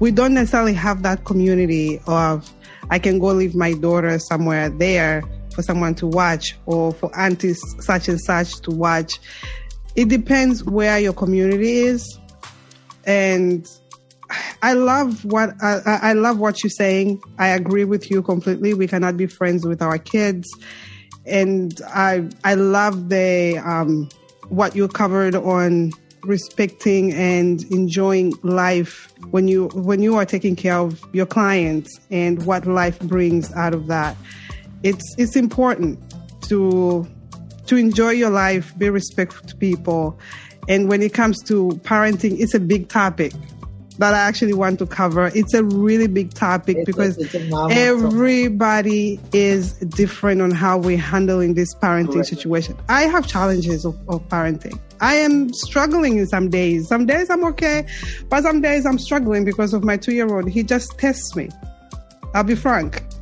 [0.00, 2.52] We don't necessarily have that community of
[2.90, 5.22] I can go leave my daughter somewhere there
[5.54, 9.18] for someone to watch or for aunties such and such to watch.
[9.96, 12.18] It depends where your community is.
[13.06, 13.66] And
[14.62, 17.22] I love what I, I love what you're saying.
[17.38, 18.74] I agree with you completely.
[18.74, 20.48] We cannot be friends with our kids,
[21.24, 24.08] and I I love the um,
[24.48, 30.78] what you covered on respecting and enjoying life when you when you are taking care
[30.78, 34.16] of your clients and what life brings out of that.
[34.82, 35.98] It's it's important
[36.48, 37.06] to
[37.66, 40.18] to enjoy your life, be respectful to people,
[40.68, 43.32] and when it comes to parenting, it's a big topic
[43.98, 45.30] that I actually want to cover.
[45.34, 47.76] It's a really big topic It's because a mammoth topic.
[47.76, 52.28] everybody is different on how we're handling this parenting Correct.
[52.28, 52.76] situation.
[52.88, 54.78] I have challenges of, of parenting.
[55.00, 56.88] I am struggling in some days.
[56.88, 57.86] Some days I'm okay,
[58.28, 60.48] but some days I'm struggling because of my two year old.
[60.48, 61.48] He just tests me.
[62.34, 63.02] I'll be frank.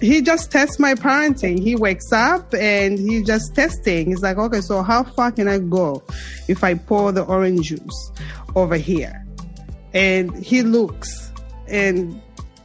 [0.00, 1.60] He just tests my parenting.
[1.62, 4.06] He wakes up and he just testing.
[4.08, 6.02] He's like, okay, so how far can I go
[6.48, 8.10] if I pour the orange juice
[8.56, 9.21] over here?
[9.94, 11.30] And he looks
[11.68, 12.20] and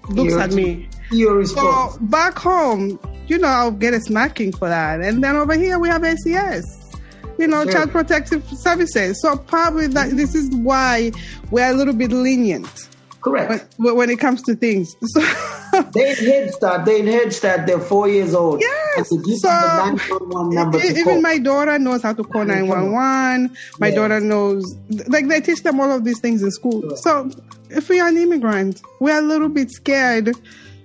[0.10, 0.90] looks You're- at me.
[1.12, 5.00] Your So back home, you know, I'll get a smacking for that.
[5.02, 6.64] And then over here, we have ACS,
[7.38, 7.72] you know, Sure.
[7.74, 9.22] Child Protective Services.
[9.22, 11.12] So probably that this is why
[11.50, 12.90] we're a little bit lenient
[13.30, 13.74] Correct.
[13.78, 14.96] when, when it comes to things.
[15.70, 16.86] So They in Head Start.
[16.86, 17.68] They in Head Start.
[17.68, 18.62] They're four years old.
[18.62, 19.12] Yes.
[19.12, 21.22] And they give So- them the 911 number to even call.
[21.22, 22.92] my daughter knows how to call Yeah, come on.
[22.94, 23.58] 911.
[23.80, 23.96] My Yes.
[23.96, 24.76] daughter knows,
[25.10, 26.82] like they teach them all of these things in school.
[26.82, 26.98] Sure.
[26.98, 27.30] So
[27.70, 30.34] if we are an immigrant, we're a little bit scared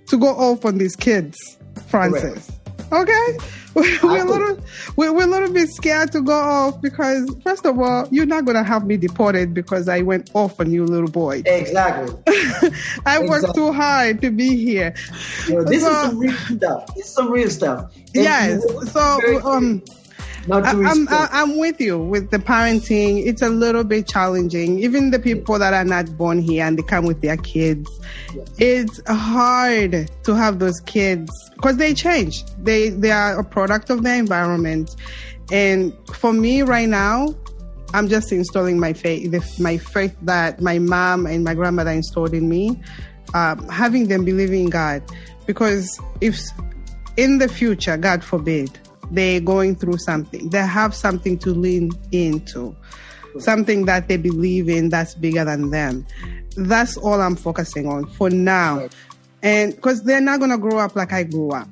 [0.09, 1.39] to go off on these kids,
[1.87, 2.51] Francis.
[2.93, 3.39] Okay?
[3.75, 4.63] We're a little,
[4.97, 8.45] we're, we're a little bit scared to go off because, first of all, you're not
[8.45, 11.43] going to have me deported because I went off on you, little boy.
[11.47, 12.15] Exactly.
[13.07, 14.95] I worked too hard to be here.
[15.49, 16.95] Know, this So- is some real stuff.
[16.95, 17.97] This is some real stuff.
[18.15, 18.63] And Yes.
[18.93, 19.83] So, um,
[20.47, 21.09] not I- I'm.
[21.09, 23.25] I- I'm with you with the parenting.
[23.25, 24.79] It's a little bit challenging.
[24.81, 27.89] Even the people that are not born here and they come with their kids,
[28.59, 32.45] it's hard to have those kids because they change.
[32.63, 34.95] They they are a product of their environment.
[35.51, 37.35] And for me right now,
[37.95, 42.33] I'm just installing my faith, the- my faith that my mom and my grandmother installed
[42.35, 42.81] in me,
[43.35, 45.03] um, having them believe in God.
[45.47, 46.39] Because if
[47.17, 48.79] in the future, God forbid,
[49.13, 52.75] they're going through something, they have something to lean into,
[53.39, 56.07] something that they believe in that's bigger than them.
[56.57, 58.89] That's all I'm focusing on for now.
[59.43, 61.69] And because they're not going to grow up like I grew up.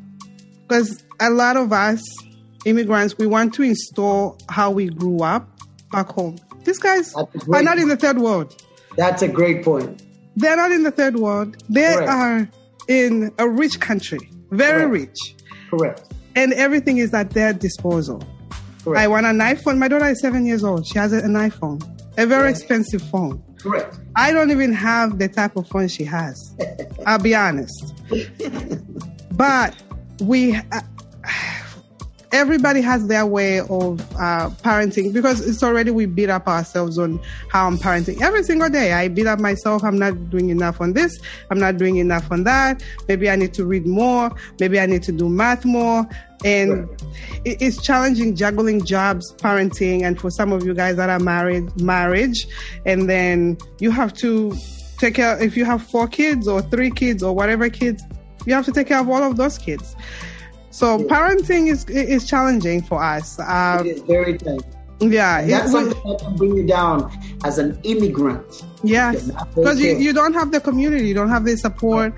[0.67, 2.03] Because a lot of us
[2.65, 5.49] immigrants, we want to install how we grew up
[5.93, 6.39] back home.
[6.65, 8.63] These guys are not in the third world.
[8.97, 10.03] That's a great point.
[10.37, 11.57] They're not in the third world.
[11.69, 12.09] They Correct.
[12.09, 12.49] are
[12.89, 14.21] in a rich country,
[14.51, 14.93] very Correct.
[14.93, 15.37] rich.
[15.71, 16.10] Correct.
[16.37, 18.23] And everything is at their disposal.
[18.85, 18.99] Correct.
[19.01, 19.79] I want an iPhone.
[19.79, 20.87] My daughter is seven years old.
[20.87, 21.83] She has an iPhone,
[22.19, 22.51] a very Yeah.
[22.51, 23.43] expensive phone.
[23.59, 23.99] Correct.
[24.17, 26.55] I don't even have the type of phone she has.
[27.07, 27.95] I'll be honest.
[29.33, 29.75] But
[30.23, 30.81] we, uh,
[32.33, 37.21] everybody has their way of uh, parenting because it's already we beat up ourselves on
[37.49, 38.93] how I'm parenting every single day.
[38.93, 39.83] I beat up myself.
[39.83, 41.19] I'm not doing enough on this.
[41.51, 42.83] I'm not doing enough on that.
[43.09, 44.31] Maybe I need to read more.
[44.61, 46.07] Maybe I need to do math more.
[46.45, 47.03] And Right.
[47.45, 52.47] it's challenging juggling jobs, parenting, and for some of you guys that are married, marriage,
[52.87, 54.55] and then you have to
[54.99, 55.43] take care.
[55.43, 58.03] If you have four kids or three kids or whatever kids,
[58.47, 59.95] you have to take care of all of those kids.
[60.71, 63.39] So parenting is is challenging for us.
[63.39, 64.63] Uh, It is very tight.
[65.01, 67.11] yeah, That's it- something that can bring you down
[67.45, 68.45] as an immigrant.
[68.83, 72.15] Yes, Yeah, because you, you don't have the community, you don't have the support,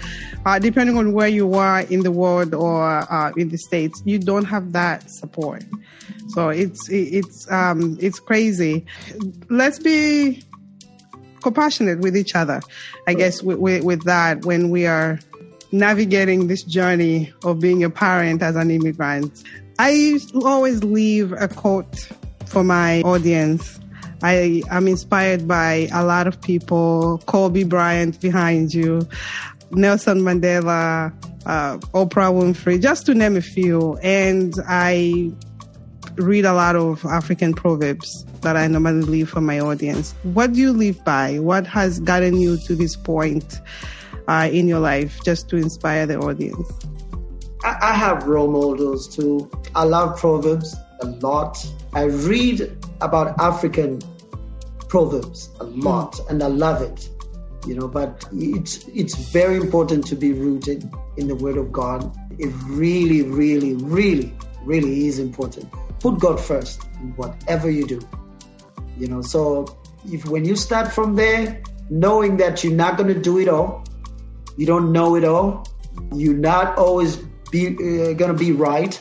[0.46, 4.18] uh, depending on where you are in the world or uh, in the states, you
[4.18, 5.64] don't have that support.
[6.28, 8.84] So it's it's um, it's crazy.
[9.48, 10.42] Let's be
[11.42, 12.60] compassionate with each other,
[13.08, 15.18] I guess, with, with, with that when we are
[15.72, 19.42] navigating this journey of being a parent as an immigrant.
[19.78, 22.08] I always leave a quote
[22.46, 23.80] for my audience.
[24.22, 29.08] I am inspired by a lot of people, Kobe Bryant behind you,
[29.72, 31.12] Nelson Mandela,
[31.46, 33.96] uh, Oprah Winfrey, just to name a few.
[34.02, 35.32] And I
[36.16, 40.14] read a lot of African proverbs that I normally leave for my audience.
[40.22, 41.38] What do you live by?
[41.38, 43.60] What has gotten you to this point
[44.28, 46.70] uh, in your life just to inspire the audience?
[47.64, 49.50] I, I have role models too.
[49.74, 51.64] I love proverbs a lot.
[51.92, 54.00] I read about African
[54.88, 57.08] proverbs a lot, and I love it.
[57.66, 62.12] You know, but it's it's very important to be rooted in the Word of God.
[62.38, 65.72] It really, really, really, really is important.
[66.00, 68.00] Put God first in whatever you do.
[68.98, 69.78] You know, so
[70.10, 73.84] if when you start from there, knowing that you're not going to do it all,
[74.56, 75.66] you don't know it all,
[76.14, 77.16] you're not always
[77.50, 78.98] be uh, going to be right.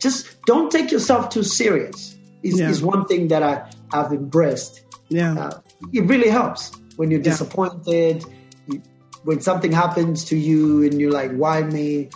[0.00, 2.16] Just don't take yourself too serious.
[2.42, 2.70] Is, Yeah.
[2.70, 4.82] is one thing that I have embraced.
[5.08, 5.34] Yeah.
[5.38, 5.60] Uh,
[5.92, 7.30] it really helps when you're Yeah.
[7.32, 8.24] disappointed,
[8.68, 8.80] you,
[9.24, 12.08] when something happens to you and you're like, why me?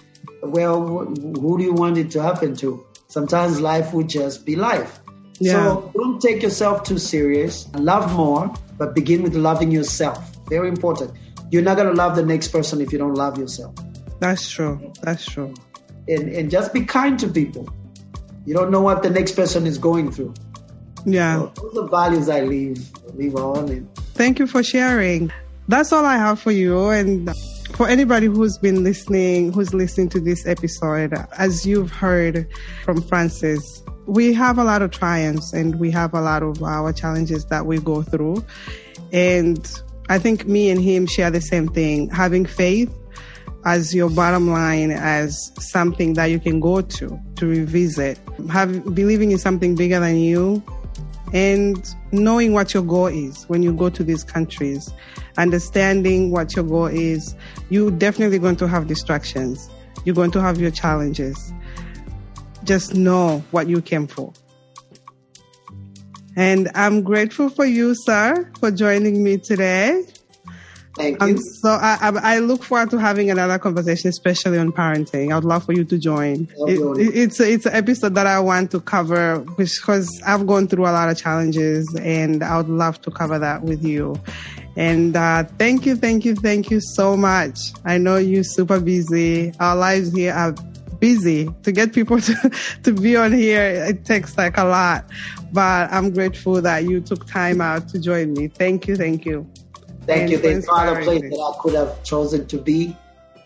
[0.42, 2.84] Well, wh- who do you want it to happen to?
[3.08, 5.00] Sometimes life would just be life.
[5.40, 5.52] Yeah.
[5.52, 7.68] So don't take yourself too serious.
[7.74, 10.18] Love more, but begin with loving yourself.
[10.48, 11.10] Very important.
[11.52, 13.74] You're not going to love the next person if you don't love yourself.
[14.20, 14.90] That's true.
[15.02, 15.52] That's true.
[16.08, 17.68] And, and just be kind to people.
[18.46, 20.32] You don't know what the next person is going through.
[21.04, 21.36] Yeah.
[21.36, 23.68] So those are values I leave, leave on.
[23.68, 25.30] And Thank you for sharing.
[25.68, 26.88] That's all I have for you.
[26.88, 27.30] And
[27.74, 32.48] for anybody who's been listening, who's listening to this episode, as you've heard
[32.82, 36.94] from Francis, we have a lot of triumphs and we have a lot of our
[36.94, 38.42] challenges that we go through.
[39.12, 39.70] And
[40.08, 42.92] I think me and him share the same thing having faith
[43.64, 48.18] as your bottom line as something that you can go to to revisit
[48.50, 50.62] have believing in something bigger than you
[51.32, 54.92] and knowing what your goal is when you go to these countries,
[55.38, 57.34] understanding what your goal is,
[57.70, 59.70] you're definitely going to have distractions.
[60.04, 61.52] You're going to have your challenges.
[62.64, 64.32] Just know what you came for.
[66.36, 70.02] And I'm grateful for you, sir, for joining me today.
[70.96, 71.26] thank you.
[71.28, 75.30] Um, so I, I, I look forward to having another conversation, especially on parenting.
[75.32, 76.48] I would love for you to join.
[76.66, 80.68] It, it- it's a, it's an episode that I want to cover because I've gone
[80.68, 84.16] through a lot of challenges, and I would love to cover that with you.
[84.74, 87.58] And uh, thank you, thank you, thank you so much.
[87.84, 89.52] I know you're super busy.
[89.60, 90.54] Our lives here are
[91.02, 91.50] busy.
[91.64, 92.50] To get people to,
[92.84, 95.04] to be on here, it takes like a lot.
[95.52, 98.46] But I'm grateful that you took time out to join me.
[98.46, 99.46] Thank you, thank you.
[100.06, 100.36] Thank you.
[100.36, 102.96] and for There's no other place that I could have chosen to be,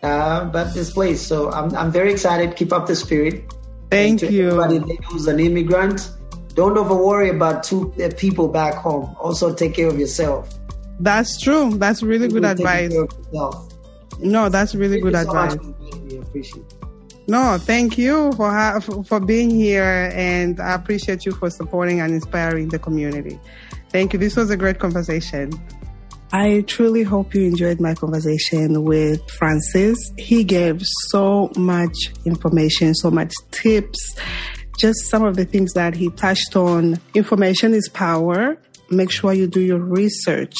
[0.03, 1.19] uh, but this place.
[1.19, 2.55] So I'm, I'm very excited.
[2.55, 3.53] Keep up the spirit.
[3.89, 4.61] Thank And to you.
[4.61, 6.11] Everybody who's an immigrant,
[6.53, 9.15] don't over worry about two uh, people back home.
[9.19, 10.53] Also take care of yourself.
[10.99, 11.77] That's true.
[11.77, 12.91] That's really good advice.
[12.91, 13.73] care of yourself.
[14.19, 16.11] No, that's really Thank good you so much advice.
[16.11, 16.21] here.
[16.21, 16.76] Appreciate it.
[17.29, 22.69] No, thank you for, for being here, and I appreciate you for supporting and inspiring
[22.69, 23.37] the community.
[23.89, 24.19] Thank you.
[24.19, 25.51] This was a great conversation.
[26.31, 29.97] I truly hope you enjoyed my conversation with Francis.
[30.17, 34.15] He gave so much information, so much tips,
[34.77, 36.97] just some of the things that he touched on.
[37.13, 38.57] Information is power.
[38.89, 40.55] Make sure you do your research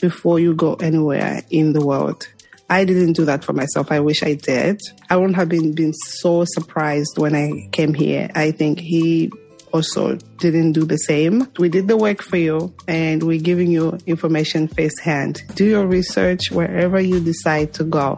[0.00, 2.28] before you go anywhere in the world.
[2.72, 3.92] I didn't do that for myself.
[3.92, 4.80] I wish I did.
[5.10, 8.30] I wouldn't have been, been so surprised when I came here.
[8.34, 9.30] I think he
[9.74, 11.46] also didn't do the same.
[11.58, 15.42] We did the work for you and we're giving you information firsthand.
[15.54, 18.16] Do your research wherever you decide to go.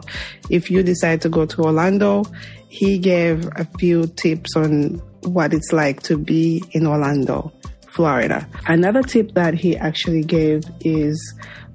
[0.49, 2.23] If you decide to go to Orlando,
[2.69, 7.51] he gave a few tips on what it's like to be in Orlando,
[7.89, 8.47] Florida.
[8.67, 11.19] Another tip that he actually gave is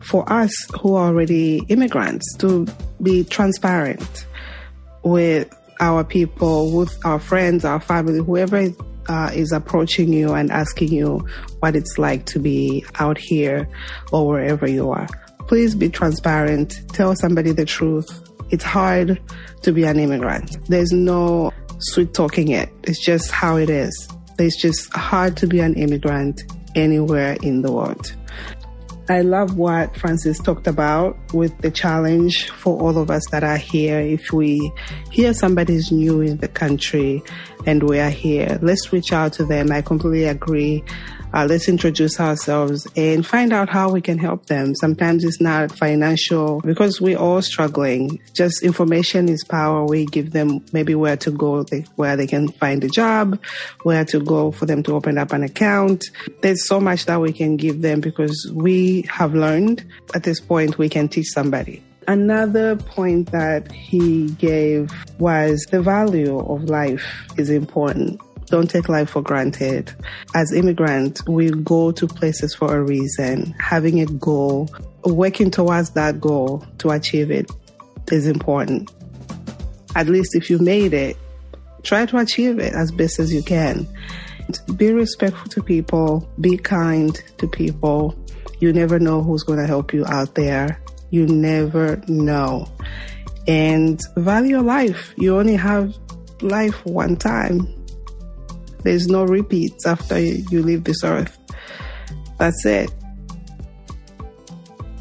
[0.01, 2.67] for us who are already immigrants to
[3.03, 4.27] be transparent
[5.03, 8.69] with our people, with our friends, our family, whoever
[9.09, 11.27] uh, is approaching you and asking you
[11.61, 13.69] what it's like to be out here
[14.13, 15.09] or wherever you are.
[15.49, 16.81] Please be transparent.
[16.93, 18.09] Tell somebody the truth.
[18.51, 19.21] It's hard
[19.63, 20.59] to be an immigrant.
[20.69, 22.69] There's no sweet talking it.
[22.85, 24.09] It's just how it is.
[24.39, 26.43] It's just hard to be an immigrant
[26.75, 28.15] anywhere in the world.
[29.11, 33.57] I love what Francis talked about with the challenge for all of us that are
[33.57, 33.99] here.
[33.99, 34.71] If we
[35.11, 37.21] hear somebody's new in the country
[37.67, 39.73] and we are here, let's reach out to them.
[39.73, 40.85] I completely agree.
[41.33, 44.75] Uh, let's introduce ourselves and find out how we can help them.
[44.75, 48.21] Sometimes it's not financial because we're all struggling.
[48.35, 49.85] Just information is power.
[49.85, 51.65] We give them maybe where to go,
[51.95, 53.41] where they can find a job,
[53.85, 56.05] where to go for them to open up an account.
[56.41, 60.79] There's so much that we can give them because we have learned at this point
[60.79, 61.81] we can teach somebody.
[62.09, 67.07] Another point that he gave was the value of life
[67.37, 68.21] is important
[68.51, 69.93] don't take life for granted.
[70.35, 73.55] As immigrants, we go to places for a reason.
[73.59, 74.69] Having a goal,
[75.05, 77.51] working towards that goal to achieve it
[78.11, 78.91] is important.
[79.95, 81.17] At least if you made it,
[81.83, 83.87] try to achieve it as best as you can.
[84.77, 88.17] Be respectful to people, be kind to people.
[88.59, 90.83] You never know who's going to help you out there.
[91.11, 92.69] You never know.
[93.47, 95.15] And value your life.
[95.17, 95.95] You only have
[96.43, 97.80] life one time.
[98.83, 101.39] There's no repeats after you leave this earth.
[102.39, 102.91] That's it.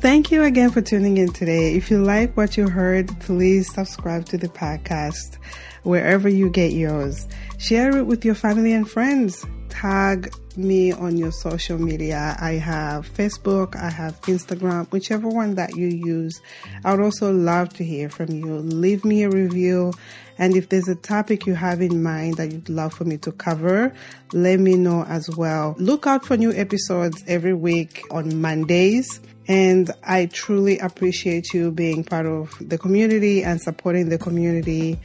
[0.01, 1.75] Thank you again for tuning in today.
[1.75, 5.37] If you like what you heard, please subscribe to the podcast
[5.83, 7.27] wherever you get yours.
[7.57, 9.45] Share it with your family and friends.
[9.67, 12.37] Tag me on your social media.
[12.39, 16.41] I have Facebook, I have Instagram, whichever one that you use.
[16.85, 18.55] I would also love to hear from you.
[18.55, 19.93] Leave me a review.
[20.39, 23.31] And if there's a topic you have in mind that you'd love for me to
[23.33, 23.93] cover,
[24.33, 25.75] let me know as well.
[25.77, 29.19] Look out for new episodes every week on Mondays.
[29.49, 34.97] And I truly appreciate you being part of the community and supporting the community.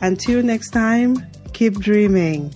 [0.00, 2.52] Until next time, keep dreaming.